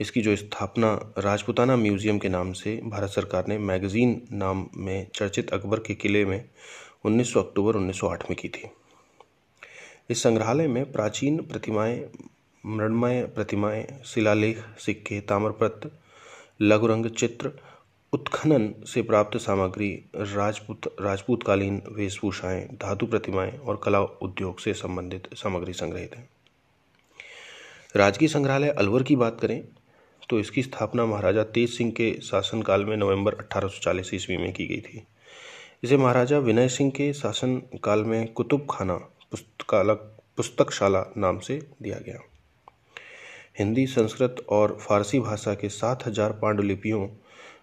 इसकी 0.00 0.20
जो 0.20 0.34
स्थापना 0.36 0.92
राजपुताना 1.18 1.76
म्यूज़ियम 1.76 2.18
के 2.18 2.28
नाम 2.28 2.52
से 2.52 2.76
भारत 2.84 3.10
सरकार 3.10 3.46
ने 3.48 3.58
मैगजीन 3.58 4.20
नाम 4.32 4.66
में 4.76 5.06
चर्चित 5.14 5.52
अकबर 5.52 5.78
के 5.78 5.94
किले 5.94 6.24
में 6.24 6.44
19 7.06 7.36
अक्टूबर 7.36 7.76
1908 7.76 8.30
में 8.30 8.36
की 8.36 8.48
थी। 8.48 8.70
इस 10.10 10.22
संग्रहालय 10.22 10.66
में 10.66 10.92
प्राचीन 10.92 11.36
प्रतिमाएँ, 11.42 11.98
मृणमय 12.64 13.22
प्रतिमाएँ, 13.24 13.86
शिलालेख, 14.04 14.64
सिक्के, 14.78 15.20
ताम्रपत्र, 15.20 15.90
लघुरंग 16.62 17.06
चित्र 17.08 17.52
उत्खनन 18.12 18.72
से 18.86 19.02
प्राप्त 19.02 19.36
सामग्री 19.38 19.88
राजपूत, 20.14 20.86
राजपूतकालीन 21.00 21.80
वेशभूषाएँ, 21.88 22.62
धातु 22.74 23.06
प्रतिमाएँ 23.06 23.52
और 23.58 23.80
कला 23.84 24.00
उद्योग 24.00 24.58
से 24.60 24.72
संबंधित 24.74 25.28
सामग्री 25.34 25.72
संग्रहित 25.72 26.16
है। 26.16 26.28
राजकीय 27.96 28.28
संग्रहालय 28.28 28.68
अलवर 28.68 29.02
की 29.02 29.16
बात 29.16 29.38
करें 29.40 29.62
तो 30.30 30.40
इसकी 30.40 30.62
स्थापना 30.62 31.06
महाराजा 31.06 31.44
तेज 31.44 31.70
सिंह 31.70 31.90
के 31.90 32.12
शासनकाल 32.22 32.84
में 32.84 32.96
नवंबर 32.96 33.34
1840 33.34 34.12
ईस्वी 34.14 34.36
में 34.36 34.52
की 34.52 34.66
गई 34.66 34.80
थी। 34.80 35.02
इसे 35.84 35.96
महाराजा 35.96 36.38
विनय 36.38 36.68
सिंह 36.68 36.90
के 36.90 37.12
शासनकाल 37.12 38.04
में 38.04 38.32
कुतुब 38.32 38.66
खाना 38.70 38.94
पुस्तकालय, 39.30 39.94
पुस्तकशाला 40.36 41.04
नाम 41.16 41.38
से 41.38 41.60
दिया 41.82 41.98
गया। 41.98 42.20
हिंदी, 43.58 43.86
संस्कृत 43.86 44.44
और 44.48 44.78
फारसी 44.80 45.20
भाषा 45.20 45.54
के 45.54 45.68
सात 45.68 46.06
हज़ार 46.06 46.32
पांडुलिपियों 46.32 47.06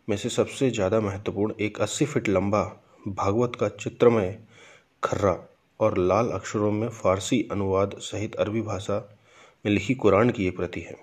में 0.07 0.15
से 0.17 0.29
सबसे 0.29 0.69
ज़्यादा 0.71 0.99
महत्वपूर्ण 1.01 1.53
एक 1.59 1.79
अस्सी 1.81 2.05
फीट 2.05 2.27
लंबा 2.29 2.61
भागवत 3.07 3.55
का 3.55 3.67
चित्रमय 3.69 4.37
खर्रा 5.03 5.35
और 5.79 5.97
लाल 5.97 6.29
अक्षरों 6.29 6.71
में 6.71 6.87
फारसी 6.89 7.41
अनुवाद 7.51 7.95
सहित 8.01 8.35
अरबी 8.35 8.61
भाषा 8.61 8.97
में 9.65 9.71
लिखी 9.71 9.93
कुरान 9.95 10.29
की 10.29 10.47
एक 10.47 10.55
प्रति 10.57 10.81
है। 10.81 10.95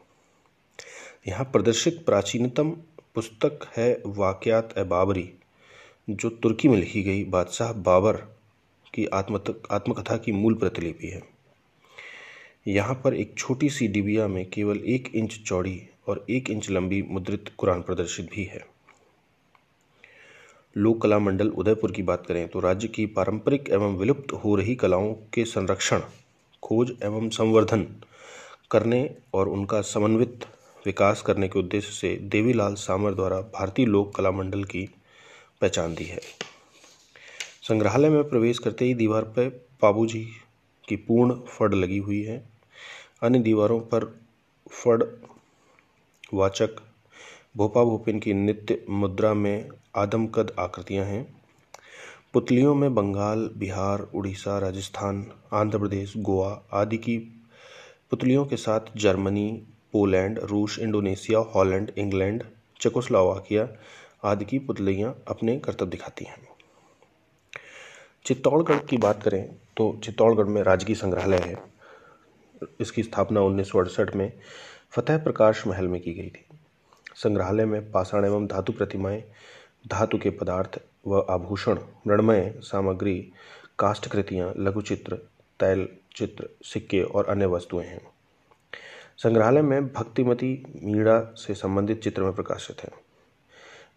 यहाँ 1.28 1.44
प्रदर्शित 1.44 2.02
प्राचीनतम 2.06 2.70
पुस्तक 3.14 3.68
है 3.76 3.92
वाक़यात 4.06 4.74
ए 4.78 4.84
बाबरी, 4.84 5.28
जो 6.10 6.30
तुर्की 6.32 6.68
में 6.68 6.76
लिखी 6.76 7.02
गई 7.02 7.24
बादशाह 7.26 7.72
बाबर 7.84 8.16
की 8.94 9.06
आत्म 9.14 9.40
आत्मकथा 9.70 10.16
की 10.16 10.32
मूल 10.32 10.54
प्रतिलिपि 10.54 11.08
है। 11.08 11.22
यहाँ 12.68 13.00
पर 13.04 13.14
एक 13.14 13.34
छोटी 13.38 13.70
सी 13.70 13.88
डिबिया 13.88 14.28
में 14.28 14.44
केवल 14.50 14.80
एक 14.86 15.14
इंच 15.14 15.42
चौड़ी 15.46 15.80
और 16.08 16.26
एक 16.30 16.50
इंच 16.50 16.70
लंबी 16.70 17.02
मुद्रित 17.02 17.50
कुरान 17.58 17.82
प्रदर्शित 17.82 18.30
भी 18.34 18.44
है। 18.44 18.72
लोक 20.76 21.00
कला 21.02 21.18
मंडल 21.18 21.48
उदयपुर 21.48 21.92
की 21.92 22.02
बात 22.02 22.26
करें 22.26 22.48
तो 22.48 22.60
राज्य 22.60 22.88
की 22.88 23.04
पारंपरिक 23.06 23.68
एवं 23.68 23.96
विलुप्त 23.96 24.32
हो 24.32 24.54
रही 24.56 24.74
कलाओं 24.74 25.12
के 25.34 25.44
संरक्षण, 25.44 26.00
खोज 26.62 26.92
एवं 27.02 27.28
संवर्धन 27.28 27.86
करने 28.70 29.14
और 29.34 29.48
उनका 29.48 29.80
समन्वित 29.80 30.44
विकास 30.86 31.22
करने 31.22 31.48
के 31.48 31.58
उद्देश्य 31.58 31.92
से 31.92 32.16
देवीलाल 32.22 32.74
सामर 32.74 33.14
द्वारा 33.14 33.40
भारतीय 33.40 33.86
लोक 33.86 34.14
कला 34.16 34.30
मंडल 34.30 34.64
की 34.64 34.88
पहचान 35.60 35.94
दी 35.94 36.04
है। 36.04 36.20
संग्रहालय 37.68 38.08
में 38.08 38.28
प्रवेश 38.28 38.58
करते 38.58 38.84
ही 38.84 38.94
दीवार 38.94 39.22
पर 39.22 39.48
पाबू 39.82 40.06
जी 40.06 40.26
की 40.88 40.96
पूर्ण 40.96 41.34
फड़ 41.48 41.74
लगी 41.74 41.98
हुई 41.98 42.22
है। 42.22 42.44
अन्य 43.22 43.38
दीवारों 43.38 43.80
पर 43.80 44.04
फड़ 44.70 45.02
वाचक 46.34 46.76
भोपा 47.56 47.82
भोपिन 47.84 48.18
की 48.18 48.32
नित्य 48.34 48.84
मुद्रा 48.90 49.34
में 49.34 49.68
आदमकद 49.96 50.52
आकृतियाँ 50.58 51.04
हैं। 51.04 51.36
पुतलियों 52.32 52.74
में 52.74 52.94
बंगाल, 52.94 53.50
बिहार, 53.56 54.00
उड़ीसा, 54.14 54.58
राजस्थान, 54.58 55.26
आंध्र 55.52 55.78
प्रदेश, 55.78 56.12
गोवा 56.16 56.62
आदि 56.72 56.96
की 56.96 57.16
पुतलियों 58.10 58.44
के 58.44 58.56
साथ 58.56 58.80
जर्मनी, 58.96 59.62
पोलैंड, 59.92 60.38
रूस, 60.38 60.78
इंडोनेशिया, 60.78 61.38
हॉलैंड, 61.38 61.92
इंग्लैंड, 61.98 62.44
चेकोस्लोवाकिया 62.80 63.68
आदि 64.24 64.44
की 64.44 64.58
पुतलियाँ 64.58 65.14
अपने 65.28 65.56
कर्तव्य 65.58 65.90
दिखाती 65.90 66.24
हैं। 66.24 66.48
चित्तौड़गढ़ 68.24 68.78
की 68.78 68.96
बात 68.96 69.22
करें 69.22 69.44
तो 69.76 70.00
चित्तौड़गढ़ 70.04 70.44
में 70.44 70.62
राजकीय 70.62 70.96
संग्रहालय 70.96 71.38
है। 71.38 71.56
इसकी 72.80 73.02
स्थापना 73.02 73.40
उन्नीस 73.40 73.70
सौ 73.70 73.78
अड़सठ 73.78 74.14
में 74.16 74.32
फतेह 74.90 75.18
प्रकाश 75.18 75.66
महल 75.66 75.88
में 75.88 76.00
की 76.00 76.14
गई 76.14 76.30
थी। 76.30 76.46
संग्रहालय 77.14 77.64
में 77.64 77.90
पाषाण 77.90 78.24
एवं 78.24 78.46
धातु 78.46 78.72
प्रतिमाएँ, 78.72 79.24
धातु 79.88 80.18
के 80.18 80.30
पदार्थ 80.30 80.78
व 81.06 81.26
आभूषण, 81.30 81.78
मृणमय 82.06 82.54
सामग्री, 82.58 83.32
काष्ठकृतियाँ, 83.78 84.54
लघुचित्र, 84.58 85.16
तैल 85.60 85.88
चित्र, 86.16 86.48
सिक्के 86.62 87.02
और 87.02 87.26
अन्य 87.26 87.46
वस्तुएँ 87.46 87.86
हैं। 87.86 88.00
संग्रहालय 89.16 89.62
में 89.62 89.92
भक्तिमती 89.92 90.62
मीणा 90.82 91.34
से 91.36 91.54
संबंधित 91.54 92.02
चित्र 92.02 92.22
में 92.22 92.32
प्रकाशित 92.32 92.80
है। 92.82 92.90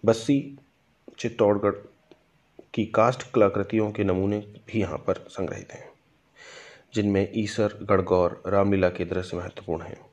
बस्सी, 0.06 0.58
चित्तौड़गढ़ 1.20 1.76
की 2.74 2.86
कास्ट 2.86 3.32
कलाकृतियों 3.32 3.92
के 3.92 4.04
नमूने 4.04 4.40
भी 4.40 4.80
यहाँ 4.80 4.98
पर 4.98 5.14
संग्रहित 5.30 5.72
हैं, 5.72 5.90
जिनमें 6.94 7.32
ईसर, 7.36 7.80
गणगौर, 7.82 8.44
रामलीला 8.48 8.90
के 8.90 9.06
दृश्य 9.06 9.38
महत्वपूर्ण 9.38 9.82
हैं। 9.82 10.07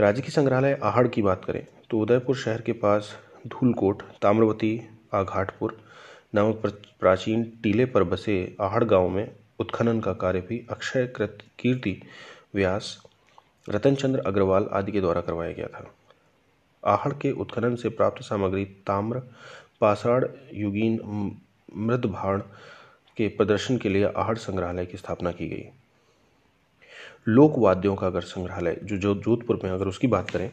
राज्य 0.00 0.22
की 0.22 0.30
संग्रहालय 0.30 0.78
आहड़ 0.82 1.08
की 1.08 1.22
बात 1.22 1.44
करें 1.44 1.66
तो 1.90 1.98
उदयपुर 1.98 2.36
शहर 2.36 2.60
के 2.60 2.72
पास 2.72 3.16
धूलकोट, 3.46 4.02
ताम्रवती, 4.22 4.82
आघाटपुर 5.14 5.76
नामक 6.34 6.82
प्राचीन 7.00 7.44
टीले 7.62 7.84
पर 7.84 8.04
बसे 8.04 8.56
आहड़ 8.60 8.84
गाँव 8.84 9.08
में 9.08 9.30
उत्खनन 9.58 10.00
का 10.00 10.12
कार्य 10.12 10.40
भी 10.40 10.66
अक्षय 10.70 11.06
कृत 11.06 11.38
कीर्ति, 11.58 12.02
व्यास, 12.54 13.02
रतनचंद्र 13.68 14.20
अग्रवाल 14.20 14.68
आदि 14.72 14.92
के 14.92 15.00
द्वारा 15.00 15.20
करवाया 15.20 15.52
गया 15.52 15.66
था। 15.66 15.90
आहड़ 16.84 17.12
के 17.12 17.30
उत्खनन 17.30 17.76
से 17.76 17.88
प्राप्त 17.88 18.22
सामग्री 18.22 18.64
ताम्र, 18.64 19.22
पाषाण, 19.80 20.26
युगीन, 20.52 21.00
मृदभाण 21.76 22.40
के 23.16 23.28
प्रदर्शन 23.28 23.78
के 23.78 23.88
लिए 23.88 24.12
आहड़ 24.16 24.36
संग्रहालय 24.38 24.86
की 24.86 24.96
स्थापना 24.96 25.32
की 25.32 25.48
गई। 25.48 25.64
लोक 27.26 27.54
वाद्यों 27.58 27.94
का 27.96 28.06
अगर 28.06 28.20
संग्रहालय, 28.20 28.80
जो 28.82 28.96
जो 28.96 29.14
जोधपुर 29.14 29.60
में 29.64 29.70
अगर 29.70 29.88
उसकी 29.88 30.06
बात 30.06 30.30
करें 30.30 30.50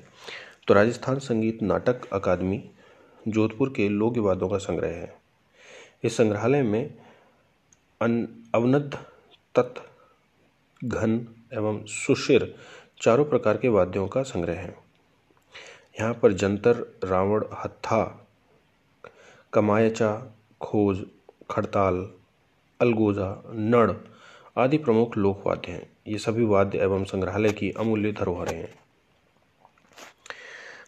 तो 0.68 0.74
राजस्थान 0.74 1.20
संगीत 1.20 1.62
नाटक 1.62 2.06
अकादमी 2.13 2.63
जोधपुर 3.27 3.74
के 3.75 3.88
लोक 3.89 4.18
वाद्यों 4.18 4.50
का 4.50 4.58
संग्रह 4.58 4.89
है। 4.89 5.13
इस 6.03 6.18
संग्रहालय 6.18 6.62
में 6.63 6.94
अवनद 8.56 8.98
तत्, 9.56 9.80
घन 10.86 11.27
एवं 11.53 11.84
सुशिर 11.86 12.53
चारों 13.01 13.25
प्रकार 13.25 13.58
के 13.58 13.68
वाद्यों 13.68 14.08
का 14.08 14.24
संग्रह 14.24 14.60
है। 14.60 14.75
यहाँ 16.00 16.13
पर 16.13 16.34
जंतर, 16.34 16.75
रावण, 17.03 17.44
हत्था, 17.53 18.03
कमायचा, 19.53 20.12
खोज, 20.62 21.06
खड़ताल, 21.51 22.08
अलगोजा, 22.80 23.44
नड़ 23.48 23.92
आदि 24.58 24.77
प्रमुख 24.77 25.18
लोकवाद्य 25.18 25.72
हैं। 25.72 25.93
ये 26.07 26.17
सभी 26.17 26.45
वाद्य 26.45 26.77
एवं 26.77 27.03
संग्रहालय 27.03 27.51
की 27.51 27.72
अमूल्य 27.72 28.12
धरोहरें 28.12 28.55
हैं। 28.55 28.74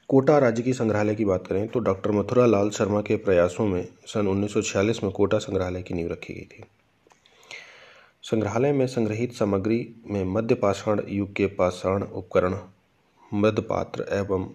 कोटा 0.07 0.38
राज्य 0.38 0.63
की 0.63 0.74
संग्रहालय 0.74 1.15
की 1.15 1.25
बात 1.25 1.48
करें 1.48 1.67
तो 1.67 1.79
डॉक्टर 1.79 2.12
मथुरा 2.12 2.45
लाल 2.45 2.69
शर्मा 2.69 3.01
के 3.01 3.15
प्रयासों 3.15 3.65
में 3.67 3.88
सन 4.07 4.27
1946 4.27 5.03
में 5.03 5.12
कोटा 5.12 5.38
संग्रहालय 5.38 5.81
की 5.81 5.93
नींव 5.93 6.12
रखी 6.12 6.34
गई 6.34 6.45
थी। 6.45 6.63
संग्रहालय 8.24 8.72
में 8.72 8.86
संग्रहित 8.88 9.34
सामग्री 9.34 9.95
में 10.07 10.24
मध्य 10.24 10.55
पाषाण 10.55 11.01
युग 11.10 11.34
के 11.34 11.48
पाषाण 11.48 12.03
उपकरण 12.03 12.57
मृदपात्र 13.34 14.05
एवं 14.12 14.48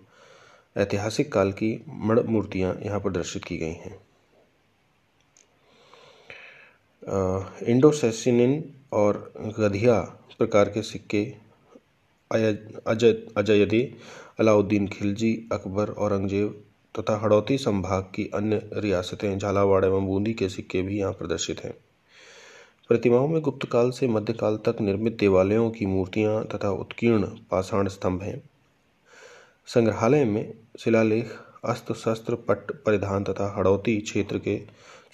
ऐतिहासिक 0.76 1.32
काल 1.32 1.52
की 1.52 1.72
मण 1.88 2.22
मूर्तियाँ 2.22 2.74
यहाँ 2.82 3.00
प्रदर्शित 3.00 3.44
की 3.44 3.56
गई 3.56 3.72
हैं। 3.74 3.98
इंडोसेसिनिन 7.66 8.62
और 8.92 9.32
गधिया 9.58 10.00
प्रकार 10.38 10.68
के 10.68 10.82
सिक्के 10.82 11.22
अजय 12.30 13.12
अजयदे, 13.36 13.82
अलाउद्दीन 14.40 14.86
खिलजी, 14.88 15.32
अकबर, 15.52 15.88
औरंगज़ेब 15.88 16.62
तथा 16.94 17.16
हड़ौती 17.16 17.56
संभाग 17.58 18.02
की 18.14 18.30
अन्य 18.34 18.60
रियासतें 18.74 19.38
झालावाड़ 19.38 19.84
एवं 19.84 20.06
बूंदी 20.06 20.32
के 20.34 20.48
सिक्के 20.48 20.82
भी 20.82 20.98
यहाँ 20.98 21.12
प्रदर्शित 21.12 21.60
हैं। 21.64 21.74
प्रतिमाओं 22.90 23.28
में 23.28 23.40
गुप्त 23.42 23.66
काल 23.72 23.90
से 23.90 24.06
मध्यकाल 24.08 24.56
तक 24.56 24.80
निर्मित 24.80 25.16
देवालयों 25.18 25.70
की 25.70 25.86
मूर्तियाँ 25.86 26.44
तथा 26.44 26.70
उत्कीर्ण 26.70 27.26
पाषाण 27.50 27.88
स्तंभ 27.88 28.22
हैं। 28.22 28.42
संग्रहालय 29.68 30.24
में 30.24 30.52
शिलालेख 30.80 31.36
अस्त्र 31.64 31.94
शस्त्र 31.94 32.34
पट 32.48 32.72
परिधान 32.86 33.24
तथा 33.24 33.54
हड़ौती 33.56 33.96
क्षेत्र 34.00 34.38
के 34.38 34.56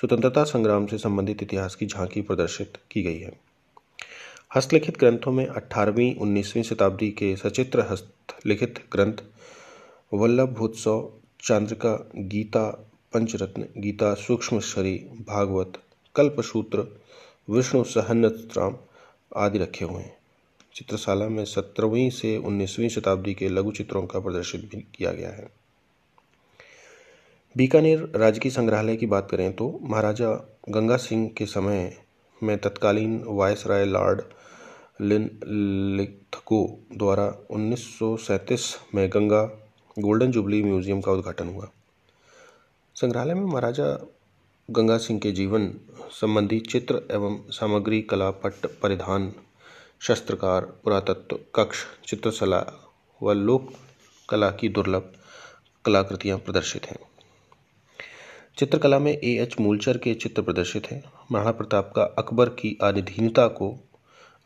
स्वतंत्रता 0.01 0.45
संग्राम 0.45 0.87
से 0.87 0.99
संबंधित 0.99 1.43
इतिहास 1.43 1.75
की 1.75 1.87
झांकी 1.87 2.23
प्रदर्शित 2.23 2.79
की 2.91 3.03
गई 3.03 3.19
है। 3.19 3.33
हस्तलिखित 4.57 4.99
ग्रंथों 4.99 5.33
में 5.33 5.47
अठारहवीं, 5.47 6.15
उन्नीसवीं 6.15 6.63
शताब्दी 6.63 7.11
के 7.11 7.35
सचित्र 7.37 7.81
हस्तलिखित 7.91 8.79
ग्रंथ 8.93 9.17
वल्लभ 10.15 10.49
भूत्सव 10.49 11.13
चांद्रिका, 11.41 11.93
गीता, 12.17 12.65
पंचरत्न, 13.13 13.67
गीता, 13.77 14.15
सूक्ष्म 14.15 14.61
शरी, 14.61 14.95
भागवत, 15.29 15.73
कल्पसूत्र, 16.15 16.85
विष्णु 17.51 17.83
सहनत्राम 17.85 18.77
आदि 19.37 19.59
रखे 19.59 19.85
हुए 19.85 20.03
हैं। 20.03 20.17
चित्रशाला 20.75 21.29
में 21.29 21.45
सत्रहवीं 21.45 22.09
से 22.11 22.37
उन्नीसवीं 22.37 22.89
शताब्दी 22.89 23.35
के 23.35 23.49
लघु 23.49 23.73
चित्रों 23.73 24.03
का 24.03 24.21
प्रदर्शित 24.21 24.61
भी 24.61 24.81
किया 24.95 25.13
गया 25.13 25.31
है। 25.31 25.49
बीकानेर 27.57 28.11
राजकीय 28.17 28.53
संग्रहालय 28.53 28.97
की 28.97 29.07
बात 29.07 29.29
करें 29.31 29.53
तो 29.53 29.79
महाराजा 29.83 30.33
गंगा 30.69 30.97
सिंह 30.97 31.29
के 31.29 31.47
समय 31.47 31.97
में 32.43 32.59
तत्कालीन 32.59 33.23
वायसराय 33.27 33.85
लॉर्ड 33.85 34.23
लिथको 35.01 36.59
द्वारा 36.93 37.25
उन्नीस 37.51 37.85
सौ 37.99 38.17
सैंतीस 38.17 38.75
में 38.95 39.09
गंगा 39.09 39.43
गोल्डन 39.97 40.31
जुबली 40.33 40.63
म्यूज़ियम 40.63 41.01
का 41.01 41.13
उद्घाटन 41.13 41.49
हुआ। 41.49 41.69
संग्रहालय 42.97 43.35
में 43.35 43.45
महाराजा 43.45 43.87
गंगा 44.71 44.97
सिंह 44.99 45.21
के 45.21 45.33
जीवन 45.33 45.73
संबंधी 46.11 46.61
चित्र 46.61 47.01
एवं 47.11 47.39
सामग्री, 47.51 48.01
कला 48.03 48.31
पट्ट 48.31 48.67
परिधान, 48.83 49.33
शस्त्रकार, 50.01 50.65
पुरातत्व, 50.85 51.39
कक्ष 51.55 51.85
चित्रशला 52.07 52.65
व 53.23 53.33
लोक 53.33 53.73
कला 54.29 54.51
की 54.51 54.69
दुर्लभ 54.69 55.13
कलाकृतियाँ 55.85 56.39
प्रदर्शित 56.39 56.87
हैं। 56.87 56.99
चित्रकला 58.59 58.99
में 58.99 59.13
ए 59.13 59.39
एच 59.43 59.55
मूलचर 59.61 59.99
के 59.99 60.15
चित्र 60.15 60.43
प्रदर्शित 60.43 60.87
हैं। 60.87 61.03
महाराणा 61.33 61.53
प्रताप 61.53 61.93
का 61.97 62.03
अकबर 62.19 62.49
की 62.49 62.77
अनिधीनता 62.83 63.47
को 63.49 63.71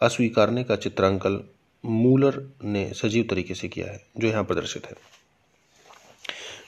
अस्वीकारने 0.01 0.63
का 0.65 0.77
चित्रांकन 0.77 1.41
मूलर 1.85 2.43
ने 2.65 2.85
सजीव 2.95 3.27
तरीके 3.31 3.55
से 3.55 3.69
किया 3.69 3.87
है, 3.87 4.01
जो 4.19 4.27
यहाँ 4.29 4.45
प्रदर्शित 4.45 4.87
है। 4.87 4.95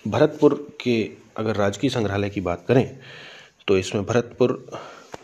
भरतपुर 0.08 0.54
के 0.80 0.96
अगर 1.36 1.56
राजकीय 1.56 1.90
संग्रहालय 1.90 2.30
की 2.30 2.40
बात 2.40 2.64
करें 2.68 2.98
तो 3.68 3.76
इसमें 3.78 4.04
भरतपुर 4.04 4.52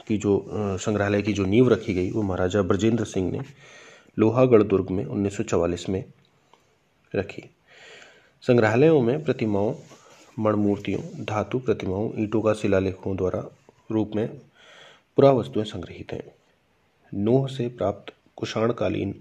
की 0.08 0.16
जो 0.18 0.44
संग्रहालय 0.78 1.22
की 1.22 1.32
जो 1.32 1.44
नींव 1.44 1.68
रखी 1.68 1.94
गई, 1.94 2.10
वो 2.10 2.22
महाराजा 2.22 2.62
ब्रजेंद्र 2.62 3.04
सिंह 3.04 3.30
ने 3.32 3.40
लोहागढ़ 4.16 4.62
दुर्ग 4.62 4.90
में 4.90 5.04
1944 5.04 5.88
में 5.88 6.04
रखी। 7.12 7.42
संग्रहालयों 8.44 9.00
में 9.02 9.24
प्रतिमाओं, 9.24 9.74
मणमूर्तियों, 10.38 11.00
धातु 11.24 11.58
प्रतिमाओं, 11.58 12.10
ईंटों 12.18 12.42
का 12.42 12.52
शिलालेखों 12.54 13.16
द्वारा 13.16 13.44
रूप 13.90 14.12
में 14.16 14.28
पुरा 15.18 15.30
वस्तुएँ 15.32 15.64
संग्रहित 15.66 16.12
हैं। 16.12 16.22
नोह 17.14 17.46
से 17.46 17.68
प्राप्त 17.68 18.12
कुषाणकालीन 18.36 19.14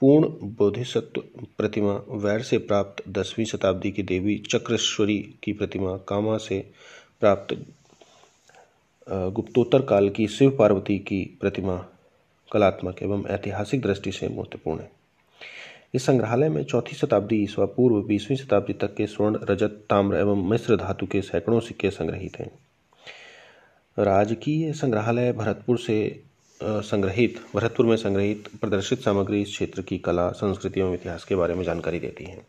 पूर्ण 0.00 0.28
बोधिसत्व 0.56 1.20
प्रतिमा, 1.58 1.92
वैर 2.08 2.42
से 2.42 2.58
प्राप्त 2.58 3.08
दसवीं 3.08 3.44
शताब्दी 3.44 3.90
की 3.90 4.02
देवी 4.02 4.36
चक्रेश्वरी 4.50 5.18
की 5.42 5.52
प्रतिमा, 5.52 5.96
कामा 5.96 6.36
से 6.38 6.70
प्राप्त 7.20 7.56
गुप्तोत्तर 9.08 9.82
काल 9.82 10.08
की 10.10 10.28
शिव 10.28 10.50
पार्वती 10.50 10.98
की 10.98 11.38
प्रतिमा 11.40 11.76
कलात्मक 12.52 13.02
एवं 13.02 13.24
ऐतिहासिक 13.26 13.80
दृष्टि 13.80 14.12
से 14.12 14.28
महत्वपूर्ण 14.28 14.80
है। 14.80 14.90
इस 15.94 16.06
संग्रहालय 16.06 16.48
में 16.48 16.64
चौथी 16.64 16.96
शताब्दी 16.96 17.42
ईस्वा 17.42 17.66
पूर्व 17.66 18.02
बीसवीं 18.02 18.36
शताब्दी 18.36 18.72
तक 18.72 18.94
के 18.94 19.06
स्वर्ण, 19.06 19.38
रजत, 19.42 19.84
ताम्र 19.90 20.16
एवं 20.16 20.48
मिश्र 20.50 20.76
धातु 20.76 21.06
के 21.06 21.22
सैकड़ों 21.22 21.60
सिक्के 21.60 21.90
संग्रहित 21.90 22.38
हैं। 22.38 22.50
राजकीय 23.98 24.72
संग्रहालय 24.72 25.32
भरतपुर 25.32 25.78
से 25.78 26.24
संग्रहित, 26.60 27.40
भरतपुर 27.54 27.86
में 27.86 27.96
संग्रहित, 27.96 28.48
प्रदर्शित 28.60 29.00
सामग्री 29.00 29.40
इस 29.42 29.48
क्षेत्र 29.48 29.82
की 29.82 29.98
कला 29.98 30.28
संस्कृति 30.30 30.80
एवं 30.80 30.94
इतिहास 30.94 31.24
के 31.24 31.34
बारे 31.34 31.54
में 31.54 31.64
जानकारी 31.64 31.98
देती 32.00 32.24
है। 32.24 32.46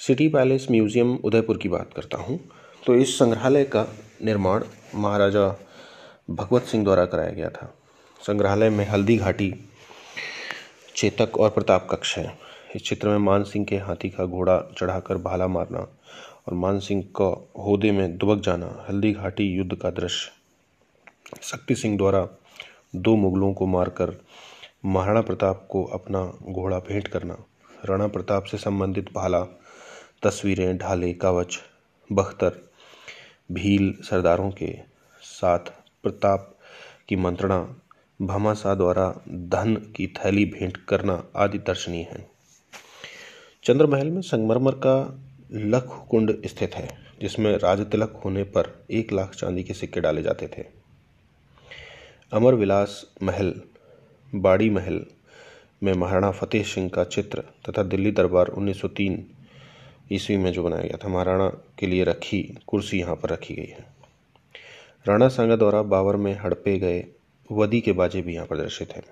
सिटी 0.00 0.28
पैलेस 0.28 0.66
म्यूज़ियम, 0.70 1.14
उदयपुर 1.14 1.58
की 1.58 1.68
बात 1.68 1.92
करता 1.96 2.18
हूँ। 2.18 2.38
तो 2.86 2.94
इस 2.94 3.18
संग्रहालय 3.18 3.64
का 3.64 3.86
निर्माण 4.22 4.64
महाराजा 4.94 5.48
भगवत 6.30 6.62
सिंह 6.62 6.84
द्वारा 6.84 7.04
कराया 7.04 7.30
गया 7.30 7.48
था। 7.48 7.72
संग्रहालय 8.20 8.70
में 8.70 8.86
हल्दी 8.86 9.16
घाटी, 9.16 9.52
चेतक 10.96 11.38
और 11.38 11.50
प्रताप 11.50 11.88
कक्ष 11.90 12.16
है। 12.18 12.38
इस 12.76 12.82
चित्र 12.82 13.08
में 13.08 13.18
मान 13.18 13.44
सिंह 13.44 13.64
के 13.64 13.76
हाथी 13.76 14.08
का 14.10 14.24
घोड़ा 14.24 14.58
चढ़ाकर 14.78 15.16
भाला 15.16 15.46
मारना 15.48 15.78
और 15.78 16.54
मान 16.54 16.78
सिंह 16.78 17.02
का 17.20 17.34
होदे 17.62 17.92
में 17.92 18.16
दुबक 18.16 18.44
जाना, 18.44 18.86
हल्दी 18.88 19.12
घाटी 19.12 19.44
युद्ध 19.44 19.74
का 19.74 19.90
दृश्य। 19.90 20.43
शक्ति 21.42 21.74
सिंह 21.74 21.96
द्वारा 21.96 22.28
दो 22.96 23.16
मुगलों 23.16 23.52
को 23.52 23.66
मारकर 23.66 24.24
महाराणा 24.84 25.20
प्रताप 25.20 25.66
को 25.70 25.84
अपना 25.84 26.38
घोड़ा 26.52 26.78
भेंट 26.78 27.08
करना। 27.08 27.36
राणा 27.84 28.06
प्रताप 28.06 28.44
से 28.44 28.58
संबंधित 28.58 29.12
भाला, 29.14 29.40
तस्वीरें, 30.22 30.78
ढाले, 30.78 31.12
कवच, 31.12 31.58
बख्तर, 32.12 32.68
भील 33.52 33.94
सरदारों 34.02 34.50
के 34.50 34.78
साथ 35.22 35.58
प्रताप 36.02 36.58
की 37.08 37.16
मंत्रणा, 37.16 37.76
भामाशाह 38.22 38.74
द्वारा 38.74 39.20
धन 39.28 39.92
की 39.96 40.06
थैली 40.06 40.44
भेंट 40.44 40.76
करना 40.76 41.24
आदि 41.36 41.58
दर्शनीय 41.58 42.02
है। 42.02 42.30
चंद्रमहल 43.64 44.10
में 44.10 44.22
संगमरमर 44.22 44.72
का 44.72 45.22
लख 45.52 46.06
कुंड 46.10 46.46
स्थित 46.46 46.74
है, 46.74 46.98
जिसमें 47.20 47.58
राज 47.58 47.80
तिलक 47.80 48.20
होने 48.24 48.42
पर 48.42 48.86
एक 48.90 49.12
लाख 49.12 49.34
चांदी 49.34 49.62
के 49.62 49.74
सिक्के 49.74 50.00
डाले 50.00 50.22
जाते 50.22 50.48
थे। 50.48 50.83
अमर 52.32 52.54
विलास 52.54 53.04
महल, 53.22 53.52
बाड़ी 54.32 54.68
महल 54.70 55.00
में 55.82 55.92
महाराणा 55.92 56.30
फतेह 56.30 56.62
सिंह 56.64 56.88
का 56.88 57.04
चित्र 57.06 57.42
तथा 57.68 57.82
दिल्ली 57.82 58.10
दरबार 58.12 58.46
1903 58.48 59.18
ईस्वी 60.12 60.36
में 60.36 60.50
जो 60.52 60.62
बनाया 60.62 60.82
गया 60.82 60.96
था, 60.96 61.08
महाराणा 61.08 61.48
के 61.78 61.86
लिए 61.86 62.04
रखी, 62.04 62.42
कुर्सी 62.66 62.98
यहाँ 63.00 63.14
पर 63.16 63.30
रखी 63.30 63.54
गई 63.54 63.66
है। 63.66 63.86
राणा 65.06 65.28
सांगा 65.28 65.56
द्वारा 65.56 65.82
बाबर 65.84 66.16
में 66.16 66.32
हड़पे 66.40 66.78
गए 66.78 67.04
वदी 67.50 67.80
के 67.80 67.92
बाजे 67.92 68.22
भी 68.22 68.34
यहाँ 68.34 68.46
प्रदर्शित 68.46 68.96
हैं। 68.96 69.02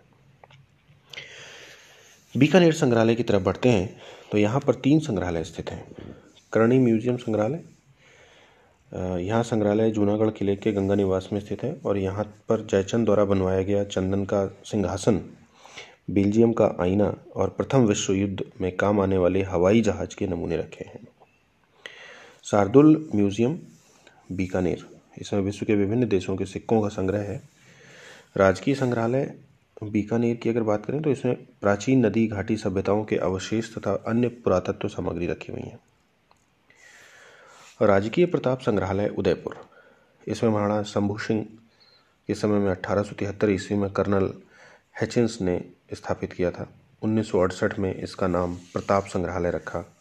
बीकानेर 2.34 2.72
संग्रहालय 2.72 3.14
की 3.14 3.22
तरफ़ 3.22 3.42
बढ़ते 3.42 3.68
हैं 3.68 4.00
तो 4.32 4.38
यहाँ 4.38 4.60
पर 4.60 4.74
तीन 4.74 5.00
संग्रहालय 5.00 5.44
स्थित 5.44 5.70
हैं। 5.70 5.84
करणी 6.52 6.78
म्यूज़ियम 6.78 7.16
संग्रहालय 7.16 7.64
यहाँ 8.92 9.42
संग्रहालय 9.42 9.90
जूनागढ़ 9.90 10.30
किले 10.30 10.54
के 10.56 10.72
गंगा 10.72 10.94
निवास 10.94 11.28
में 11.32 11.38
स्थित 11.40 11.62
है 11.64 11.72
और 11.86 11.98
यहाँ 11.98 12.24
पर 12.48 12.66
जयचंद 12.70 13.04
द्वारा 13.04 13.24
बनवाया 13.24 13.62
गया 13.62 13.84
चंदन 13.84 14.24
का 14.24 14.44
सिंहासन, 14.64 15.20
बेल्जियम 16.10 16.52
का 16.52 16.74
आईना 16.80 17.14
और 17.36 17.48
प्रथम 17.48 17.86
विश्व 17.86 18.12
युद्ध 18.12 18.44
में 18.60 18.70
काम 18.76 19.00
आने 19.00 19.18
वाले 19.18 19.42
हवाई 19.42 19.80
जहाज़ 19.80 20.16
के 20.16 20.26
नमूने 20.26 20.56
रखे 20.56 20.84
हैं। 20.84 21.06
शार्दुल 22.44 22.96
म्यूज़ियम, 23.14 23.58
बीकानेर। 24.32 24.84
इसमें 25.20 25.40
विश्व 25.40 25.66
के 25.66 25.74
विभिन्न 25.74 26.08
देशों 26.08 26.36
के 26.36 26.46
सिक्कों 26.46 26.80
का 26.82 26.88
संग्रह 26.88 27.22
है। 27.22 27.40
राजकीय 28.36 28.74
संग्रहालय, 28.74 29.32
बीकानेर 29.84 30.36
की 30.36 30.50
अगर 30.50 30.62
बात 30.62 30.84
करें 30.86 31.00
तो 31.02 31.10
इसमें 31.10 31.34
प्राचीन 31.60 32.04
नदी 32.06 32.26
घाटी 32.26 32.56
सभ्यताओं 32.56 33.04
के 33.04 33.16
अवशेष 33.18 33.74
तथा 33.76 33.92
अन्य 34.08 34.28
पुरातत्व 34.44 34.88
सामग्री 34.88 35.26
रखी 35.26 35.52
हुई 35.52 35.62
है। 35.62 35.78
राजकीय 37.86 38.26
प्रताप 38.26 38.60
संग्रहालय, 38.60 39.08
उदयपुर। 39.08 39.68
इसमें 40.28 40.50
महाराणा 40.50 40.82
शंभू 40.82 41.18
सिंह 41.18 41.46
के 42.26 42.34
समय 42.34 42.58
में 42.58 42.70
अठारह 42.70 43.04
ईस्वी 43.44 43.78
में 43.78 43.90
कर्नल 43.90 44.34
हैचिंस 45.00 45.38
ने 45.40 45.64
स्थापित 45.94 46.32
किया 46.32 46.50
था। 46.50 46.72
उन्नीस 47.02 47.30
सौ 47.30 47.40
अड़सठ 47.40 47.78
में 47.78 47.94
इसका 47.94 48.26
नाम 48.26 48.54
प्रताप 48.54 49.04
संग्रहालय 49.06 49.50
रखा, 49.50 49.96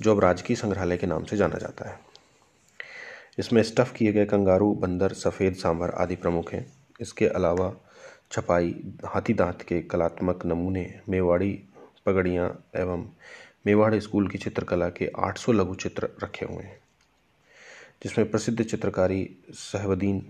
जो 0.00 0.12
अब 0.12 0.20
राजकीय 0.20 0.56
संग्रहालय 0.56 0.96
के 0.96 1.06
नाम 1.06 1.24
से 1.24 1.36
जाना 1.36 1.58
जाता 1.58 1.90
है। 1.90 2.00
इसमें 3.38 3.62
स्टफ़ 3.62 3.92
किए 3.92 4.12
गए 4.12 4.24
कंगारू, 4.24 4.74
बंदर, 4.74 5.12
सफ़ेद 5.12 5.54
सांभर 5.54 5.90
आदि 5.90 6.16
प्रमुख 6.16 6.52
हैं। 6.52 6.72
इसके 7.00 7.26
अलावा 7.26 7.74
छपाई, 8.32 8.94
हाथी 9.06 9.34
दांत 9.34 9.62
के 9.62 9.80
कलात्मक 9.82 10.46
नमूने, 10.46 11.00
मेवाड़ी 11.08 11.62
पगड़ियाँ 12.06 12.64
एवं 12.76 13.08
मेवाड़ 13.66 13.98
स्कूल 13.98 14.28
की 14.28 14.38
चित्रकला 14.38 14.88
के 14.88 15.10
800 15.18 15.52
लघु 15.52 15.74
चित्र 15.74 16.08
रखे 16.22 16.46
हुए 16.46 16.64
हैं। 16.64 16.85
जिसमें 18.02 18.30
प्रसिद्ध 18.30 18.62
चित्रकारी 18.62 19.28
सहवदीन 19.52 20.20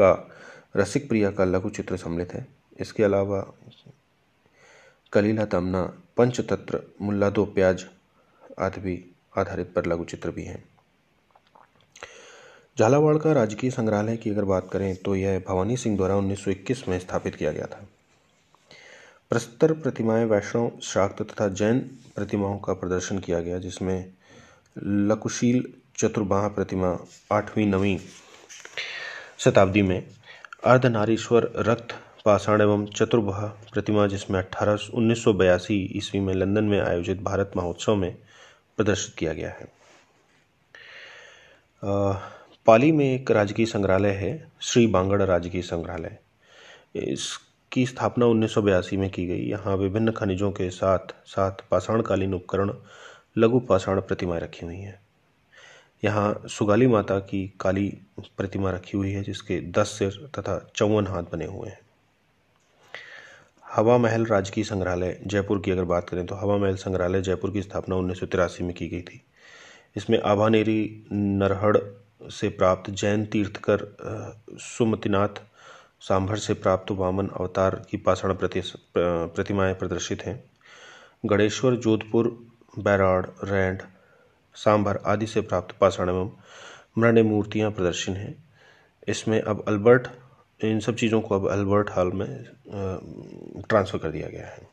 का 0.00 0.12
रसिक 0.76 1.08
प्रिया 1.08 1.30
का 1.30 1.44
लघु 1.44 1.70
चित्र 1.70 1.96
सम्मिलित 1.96 2.32
है। 2.34 2.46
इसके 2.80 3.04
अलावा 3.04 3.40
कलीला 5.12 5.44
तमना, 5.44 5.82
पंचतंत्र, 6.16 6.80
मुल्ला 7.02 7.30
दो 7.30 7.44
प्याज 7.44 7.84
आदि 8.58 8.80
भी 8.80 9.04
आधारित 9.38 9.72
पर 9.74 9.86
लघु 9.86 10.04
चित्र 10.04 10.30
भी 10.30 10.44
हैं। 10.44 10.64
झालावाड़ 12.78 13.16
का 13.18 13.32
राजकीय 13.32 13.70
संग्रहालय 13.70 14.16
की 14.16 14.30
अगर 14.30 14.44
बात 14.44 14.68
करें 14.72 14.94
तो 14.96 15.14
यह 15.16 15.38
भवानी 15.48 15.76
सिंह 15.76 15.96
द्वारा 15.96 16.16
1921 16.16 16.86
में 16.88 16.98
स्थापित 16.98 17.34
किया 17.34 17.52
गया 17.52 17.66
था। 17.66 17.86
प्रस्तर 19.30 19.72
प्रतिमाएँ 19.72 20.24
वैष्णव 20.24 20.70
शाक्त 20.82 21.22
तथा 21.22 21.48
जैन 21.48 21.80
प्रतिमाओं 22.16 22.58
का 22.58 22.72
प्रदर्शन 22.72 23.18
किया 23.18 23.40
गया, 23.40 23.58
जिसमें 23.58 24.12
लकुशील 24.78 25.72
चतुर्बाह 26.00 26.48
प्रतिमा 26.48 27.06
आठवीं, 27.32 27.66
नवीं 27.66 27.98
शताब्दी 29.38 29.82
में 29.82 30.06
अर्धनारीश्वर 30.64 31.52
रक्त 31.56 31.88
पाषाण 32.24 32.60
एवं 32.60 32.86
चतुर्बाह 32.86 33.46
प्रतिमा, 33.46 34.06
जिसमें 34.06 34.38
अठारह, 34.38 34.78
उन्नीस 34.94 35.66
ईस्वी 35.70 36.20
में 36.20 36.34
लंदन 36.34 36.64
में 36.64 36.80
आयोजित 36.80 37.20
भारत 37.22 37.52
महोत्सव 37.56 37.96
में 37.96 38.16
प्रदर्शित 38.76 39.14
किया 39.14 39.32
गया 39.32 39.50
है। 39.50 39.68
पाली 42.66 42.92
में 42.92 43.14
एक 43.14 43.30
राजकीय 43.30 43.66
संग्रहालय 43.66 44.10
है, 44.10 44.52
श्री 44.60 44.86
बांगड़ 44.86 45.22
राजकीय 45.22 45.62
संग्रहालय। 45.62 46.18
इसकी 46.96 47.86
स्थापना 47.86 48.26
उन्नीस 48.26 48.54
सौ 48.54 48.62
बयासी 48.62 48.96
में 48.96 49.10
की 49.10 49.26
गई। 49.26 49.42
यहाँ 49.42 49.76
विभिन्न 49.76 50.12
खनिजों 50.12 50.50
के 50.50 50.70
साथ 50.70 51.14
साथ 51.26 51.52
पाषाणकालीन 51.70 52.34
उपकरण, 52.34 52.74
लघु 53.38 53.60
पाषाण 53.60 54.00
प्रतिमाएँ 54.00 54.40
रखी 54.40 54.66
हुई 54.66 54.78
हैं। 54.78 55.09
यहाँ 56.02 56.42
सुगाली 56.48 56.86
माता 56.86 57.18
की 57.20 57.46
काली 57.60 57.88
प्रतिमा 58.36 58.70
रखी 58.70 58.96
हुई 58.98 59.10
है 59.12 59.22
जिसके 59.22 59.60
दस 59.70 59.88
सिर 59.98 60.30
तथा 60.38 60.58
चौवन 60.76 61.06
हाथ 61.06 61.22
बने 61.32 61.46
हुए 61.46 61.68
हैं। 61.68 61.78
हवा 63.66 63.96
महल 63.98 64.24
राजकीय 64.26 64.64
संग्रहालय 64.64 65.18
जयपुर 65.26 65.60
की 65.64 65.70
अगर 65.70 65.84
बात 65.84 66.08
करें 66.08 66.24
तो 66.26 66.34
हवा 66.34 66.56
महल 66.56 66.76
संग्रहालय 66.76 67.22
जयपुर 67.22 67.50
की 67.50 67.62
स्थापना 67.62 67.96
उन्नीस 67.96 68.20
सौ 68.20 68.26
तिरासी 68.26 68.64
में 68.64 68.74
की 68.74 68.88
गई 68.88 69.02
थी। 69.02 69.22
इसमें 69.96 70.20
आभानेरी 70.20 71.06
नरहड़ 71.12 71.76
से 72.30 72.48
प्राप्त 72.48 72.90
जैन 72.92 73.24
तीर्थकर 73.26 73.86
सुमतिनाथ 74.60 75.40
सांभर 76.00 76.36
से 76.38 76.54
प्राप्त 76.54 76.90
वामन 76.92 77.28
अवतार 77.28 77.74
की 77.90 77.96
पाषाण 77.96 78.34
प्रति, 78.34 78.62
प्रतिमाएँ 78.96 79.74
प्रदर्शित 79.74 80.22
हैं। 80.22 80.42
गणेश्वर 81.26 81.76
जोधपुर 81.76 82.28
बैराड़ 82.78 83.26
रैंड 83.44 83.82
सांभर 84.56 85.00
आदि 85.06 85.26
से 85.26 85.40
प्राप्त 85.42 85.74
पाषाण 85.80 86.08
एवं 86.08 86.30
मृण्य 86.98 87.22
मूर्तियाँ 87.22 87.70
प्रदर्शन 87.70 88.16
हैं। 88.16 88.34
इसमें 89.08 89.40
अब 89.40 89.64
अल्बर्ट, 89.68 90.08
इन 90.60 90.80
सब 90.80 90.94
चीज़ों 90.94 91.20
को 91.20 91.34
अब 91.34 91.48
अल्बर्ट 91.50 91.90
हॉल 91.90 92.12
में 92.12 92.26
ट्रांसफ़र 93.60 93.98
कर 93.98 94.10
दिया 94.10 94.28
गया 94.28 94.46
है। 94.46 94.68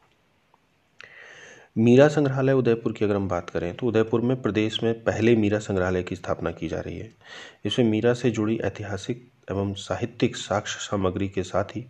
मीरा 1.76 2.08
संग्रहालय 2.08 2.54
उदयपुर 2.54 2.94
की 2.94 3.06
अगर 3.06 3.16
हम 3.16 3.28
बात 3.30 3.50
करें 3.50 3.74
तो 3.76 3.88
उदयपुर 3.88 4.22
में 4.22 4.42
प्रदेश 4.42 4.82
में 4.84 4.94
पहले 5.04 5.36
मीरा 5.36 5.60
संग्रहालय 5.60 6.04
की 6.04 6.16
स्थापना 6.16 6.52
की 6.52 6.68
जा 6.68 6.80
रही 6.80 6.98
है। 6.98 7.12
इसमें 7.66 7.86
मीरा 7.88 8.13
से 8.13 8.32
जुड़ी 8.32 8.58
ऐतिहासिक 8.60 9.28
एवं 9.52 9.74
साहित्यिक 9.76 10.36
साक्ष्य 10.36 10.80
सामग्री 10.82 11.28
के 11.30 11.44
साथ 11.44 11.76
ही 11.76 11.86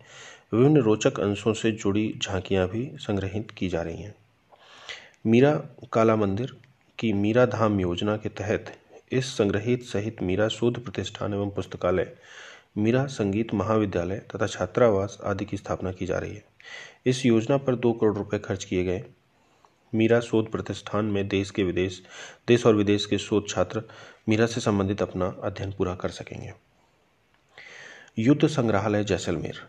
विभिन्न 0.54 0.82
रोचक 0.82 1.19
अंशों 1.19 1.54
से 1.54 1.71
जुड़ी 1.73 2.13
झांकियाँ 2.21 2.67
भी 2.69 2.86
संग्रहित 3.00 3.52
की 3.52 3.69
जा 3.69 3.82
रही 3.82 4.02
हैं। 4.02 4.13
मीरा 5.26 5.54
काला 5.93 6.15
मंदिर 6.15 6.56
की 6.99 7.12
मीरा 7.13 7.45
धाम 7.45 7.79
योजना 7.79 8.15
के 8.17 8.29
तहत 8.29 8.71
इस 9.12 9.25
संग्रहित 9.38 9.83
सहित 9.83 10.21
मीरा 10.21 10.47
शोध 10.47 10.83
प्रतिष्ठान 10.83 11.33
एवं 11.33 11.49
पुस्तकालय, 11.49 12.15
मीरा 12.77 13.05
संगीत 13.05 13.53
महाविद्यालय 13.53 14.17
तथा 14.17 14.47
छात्रावास 14.47 15.17
आदि 15.23 15.45
की 15.45 15.57
स्थापना 15.57 15.91
की 15.91 16.05
जा 16.05 16.17
रही 16.17 16.33
है। 16.33 16.43
इस 17.05 17.25
योजना 17.25 17.57
पर 17.57 17.75
दो 17.75 17.93
करोड़ 17.93 18.15
रुपए 18.17 18.39
खर्च 18.39 18.63
किए 18.63 18.83
गए। 18.83 19.03
मीरा 19.93 20.19
शोध 20.19 20.51
प्रतिष्ठान 20.51 21.05
में 21.05 21.27
देश 21.27 21.51
के 21.51 21.63
विदेश, 21.63 22.01
देश 22.47 22.65
और 22.65 22.75
विदेश 22.75 23.05
के 23.05 23.17
शोध 23.17 23.47
छात्र 23.49 23.83
मीरा 24.29 24.45
से 24.45 24.62
संबंधित 24.62 25.01
अपना 25.01 25.36
अध्ययन 25.43 25.71
पूरा 25.71 25.95
कर 25.95 26.10
सकेंगे। 26.10 26.53
युद्ध 28.19 28.47
संग्रहालय 28.47 29.03
जैसलमेर। 29.03 29.62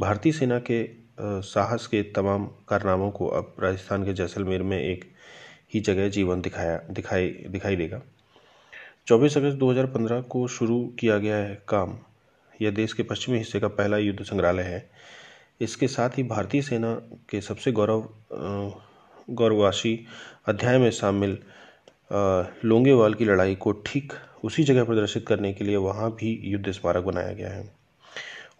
भारतीय 0.00 0.32
सेना 0.32 0.58
के 0.70 0.84
साहस 1.20 1.86
के 1.86 2.02
तमाम 2.02 2.46
कारनामों 2.68 3.10
को 3.10 3.28
अब 3.28 3.54
राजस्थान 3.60 4.04
के 4.04 4.12
जैसलमेर 4.12 4.62
में 4.62 4.80
एक 4.80 5.04
ही 5.74 5.80
जगह 5.80 6.08
जीवन 6.08 6.40
दिखाया, 6.40 6.76
दिखाई 6.90 7.28
दिखाई 7.48 7.76
देगा। 7.76 8.00
24 9.06 9.36
अगस्त 9.36 9.56
2015 9.56 10.20
को 10.20 10.46
शुरू 10.48 10.84
किया 11.00 11.18
गया 11.18 11.36
है 11.36 11.62
काम। 11.68 11.98
यह 12.62 12.70
देश 12.70 12.92
के 12.92 13.02
पश्चिमी 13.02 13.38
हिस्से 13.38 13.60
का 13.60 13.68
पहला 13.68 13.98
युद्ध 13.98 14.22
संग्रहालय 14.22 14.62
है। 14.62 14.88
इसके 15.60 15.88
साथ 15.88 16.10
ही 16.10 16.22
भारतीय 16.22 16.62
सेना 16.62 16.94
के 17.30 17.40
सबसे 17.40 17.72
गौरव 17.72 18.08
गौरवाशी 19.30 19.98
अध्याय 20.48 20.78
में 20.78 20.90
शामिल 20.90 21.38
लोंगेवाल 22.64 23.14
की 23.14 23.24
लड़ाई 23.24 23.54
को 23.54 23.72
ठीक 23.86 24.12
उसी 24.44 24.62
जगह 24.64 24.84
प्रदर्शित 24.84 25.26
करने 25.26 25.52
के 25.52 25.64
लिए 25.64 25.76
वहाँ 25.76 26.10
भी 26.10 26.38
युद्ध 26.44 26.70
स्मारक 26.70 27.04
बनाया 27.04 27.32
गया 27.32 27.50
है। 27.50 27.68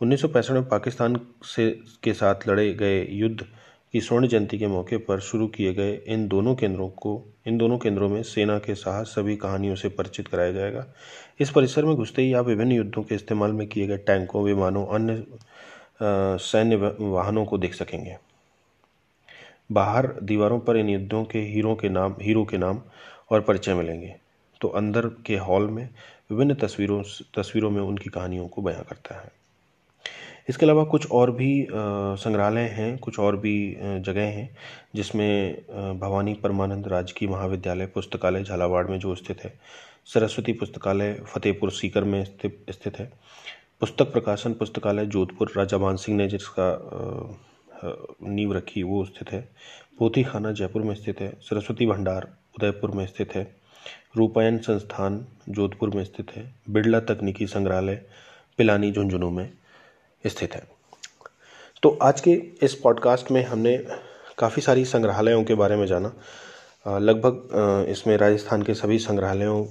उन्नीस 0.03 0.21
सौ 0.21 0.29
पैंसठ 0.29 0.51
में 0.51 0.69
पाकिस्तान 0.69 1.21
से, 1.45 1.71
के 2.03 2.13
साथ 2.13 2.49
लड़े 2.49 2.73
गए 2.75 3.05
युद्ध 3.11 3.45
की 3.93 4.01
स्वर्ण 4.01 4.27
जयंती 4.27 4.59
के 4.59 4.67
मौके 4.67 4.97
पर 4.97 5.21
शुरू 5.21 5.47
किए 5.47 5.73
गए 5.75 5.95
इन 6.07 6.29
दोनों 6.29 6.55
केंद्रों 6.55 6.89
को, 6.89 7.23
इन 7.47 7.59
दोनों 7.59 7.79
केंद्रों 7.79 8.09
में 8.09 8.23
सेना 8.23 8.59
के 8.59 8.75
साहस 8.75 9.07
सभी 9.07 9.37
कहानियों 9.37 9.75
से 9.75 9.89
परिचित 9.89 10.29
कराया 10.29 10.53
जाएगा। 10.53 10.87
इस 11.41 11.51
परिसर 11.51 11.85
में 11.85 11.95
घुसते 11.97 12.23
ही 12.23 12.33
आप 12.33 12.47
विभिन्न 12.47 12.73
युद्धों 12.73 13.03
के 13.03 13.15
इस्तेमाल 13.15 13.53
में 13.53 13.67
किए 13.67 13.87
गए 13.87 13.97
टैंकों, 13.97 14.45
विमानों, 14.45 14.87
अन्य 14.87 15.25
सैन्य 16.39 16.77
वाहनों 17.01 17.45
को 17.45 17.59
देख 17.59 17.75
सकेंगे। 17.75 18.17
बाहर 19.73 20.07
दीवारों 20.23 20.61
पर 20.61 20.77
इन 20.77 20.89
युद्धों 20.89 21.25
के 21.25 21.39
हीरो 21.39 21.75
के 21.75 21.89
नाम, 21.89 22.17
हीरो 22.23 22.45
के 22.45 22.59
नाम 22.59 22.83
और 23.31 23.41
परिचय 23.41 23.75
मिलेंगे। 23.75 24.15
तो 24.61 24.69
अंदर 24.69 25.07
के 25.07 25.37
हॉल 25.37 25.69
में 25.71 25.89
विभिन्न 26.31 26.55
तस्वीरों 26.55 27.03
तस्वीरों 27.35 27.71
में 27.71 27.83
उनकी 27.83 28.11
कहानियों 28.11 28.49
को 28.49 28.63
बयां 28.63 28.83
करता 28.83 29.21
है। 29.21 29.40
इसके 30.51 30.67
अलावा 30.67 30.83
कुछ 30.85 31.11
और 31.11 31.31
भी 31.31 31.67
संग्रहालय 31.71 32.65
हैं, 32.69 32.97
कुछ 32.99 33.19
और 33.19 33.37
भी 33.37 33.77
जगह 33.81 34.23
हैं, 34.29 34.49
जिसमें 34.95 35.99
भवानी 35.99 36.35
परमानंद 36.35 36.89
राजकीय 36.89 37.29
महाविद्यालय 37.29 37.87
पुस्तकालय 37.87 38.43
झालावाड़ 38.43 38.87
में 38.87 38.99
जो 38.99 39.15
स्थित 39.15 39.45
है, 39.45 39.53
सरस्वती 40.07 40.53
पुस्तकालय 40.53 41.13
फतेहपुर 41.27 41.71
सीकर 41.71 42.05
में 42.05 42.25
स्थित 42.25 42.99
है। 42.99 43.11
पुस्तक 43.81 44.13
प्रकाशन 44.13 44.53
पुस्तकालय 44.55 45.07
जोधपुर 45.07 45.53
राजा 45.57 45.79
मान 45.79 45.97
सिंह 45.97 46.17
ने 46.19 46.27
जिसका 46.29 46.67
नींव 48.25 48.53
रखी 48.53 48.83
वो 48.83 49.05
स्थित 49.05 49.33
है। 49.33 49.41
पोथी 49.99 50.25
खाना 50.25 50.53
जयपुर 50.53 50.83
में 50.83 50.95
स्थित 50.95 51.21
है, 51.21 51.33
सरस्वती 51.41 51.87
भंडार 51.87 52.29
उदयपुर 52.59 52.91
में 52.91 53.07
स्थित 53.07 53.35
है। 53.35 53.47
रूपायन 54.17 54.59
संस्थान 54.59 55.25
जोधपुर 55.49 55.91
में 55.91 56.05
स्थित 56.05 56.37
है। 56.37 56.45
बिड़ला 56.71 57.01
तकनीकी 57.01 57.47
संग्रहालय, 57.47 58.03
पिलानी 58.59 58.93
झुंझुनू 58.93 59.31
में। 59.31 59.51
स्थित 60.27 60.55
है। 60.55 60.63
तो 61.83 61.99
आज 62.03 62.21
के 62.21 62.31
इस 62.63 62.75
पॉडकास्ट 62.75 63.31
में 63.31 63.45
हमने 63.45 63.77
काफ़ी 64.39 64.63
सारी 64.63 64.85
संग्रहालयों 64.85 65.45
के 65.45 65.55
बारे 65.55 65.77
में 65.77 65.87
जाना। 65.87 66.13
लगभग 66.99 67.49
इसमें 67.89 68.17
राजस्थान 68.17 68.63
के 68.63 68.75
सभी 68.75 68.99
संग्रहालयों 68.99 69.65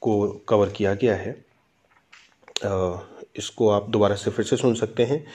को 0.00 0.28
कवर 0.48 0.70
किया 0.70 0.94
गया 0.94 1.14
है। 1.14 1.44
इसको 3.36 3.70
आप 3.70 3.88
दोबारा 3.90 4.14
से 4.14 4.30
फिर 4.30 4.44
से 4.44 4.56
सुन 4.56 4.74
सकते 4.74 5.04
हैं। 5.04 5.26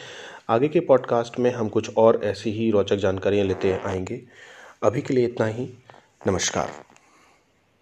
आगे 0.49 0.67
के 0.67 0.80
पॉडकास्ट 0.80 1.39
में 1.39 1.51
हम 1.51 1.69
कुछ 1.69 1.95
और 1.97 2.21
ऐसी 2.23 2.51
ही 2.51 2.71
रोचक 2.71 2.95
जानकारियाँ 2.95 3.45
लेते 3.45 3.73
आएँगे। 3.73 4.21
अभी 4.84 5.01
के 5.01 5.13
लिए 5.13 5.25
इतना 5.25 5.45
ही। 5.45 5.69
नमस्कार। 6.27 6.90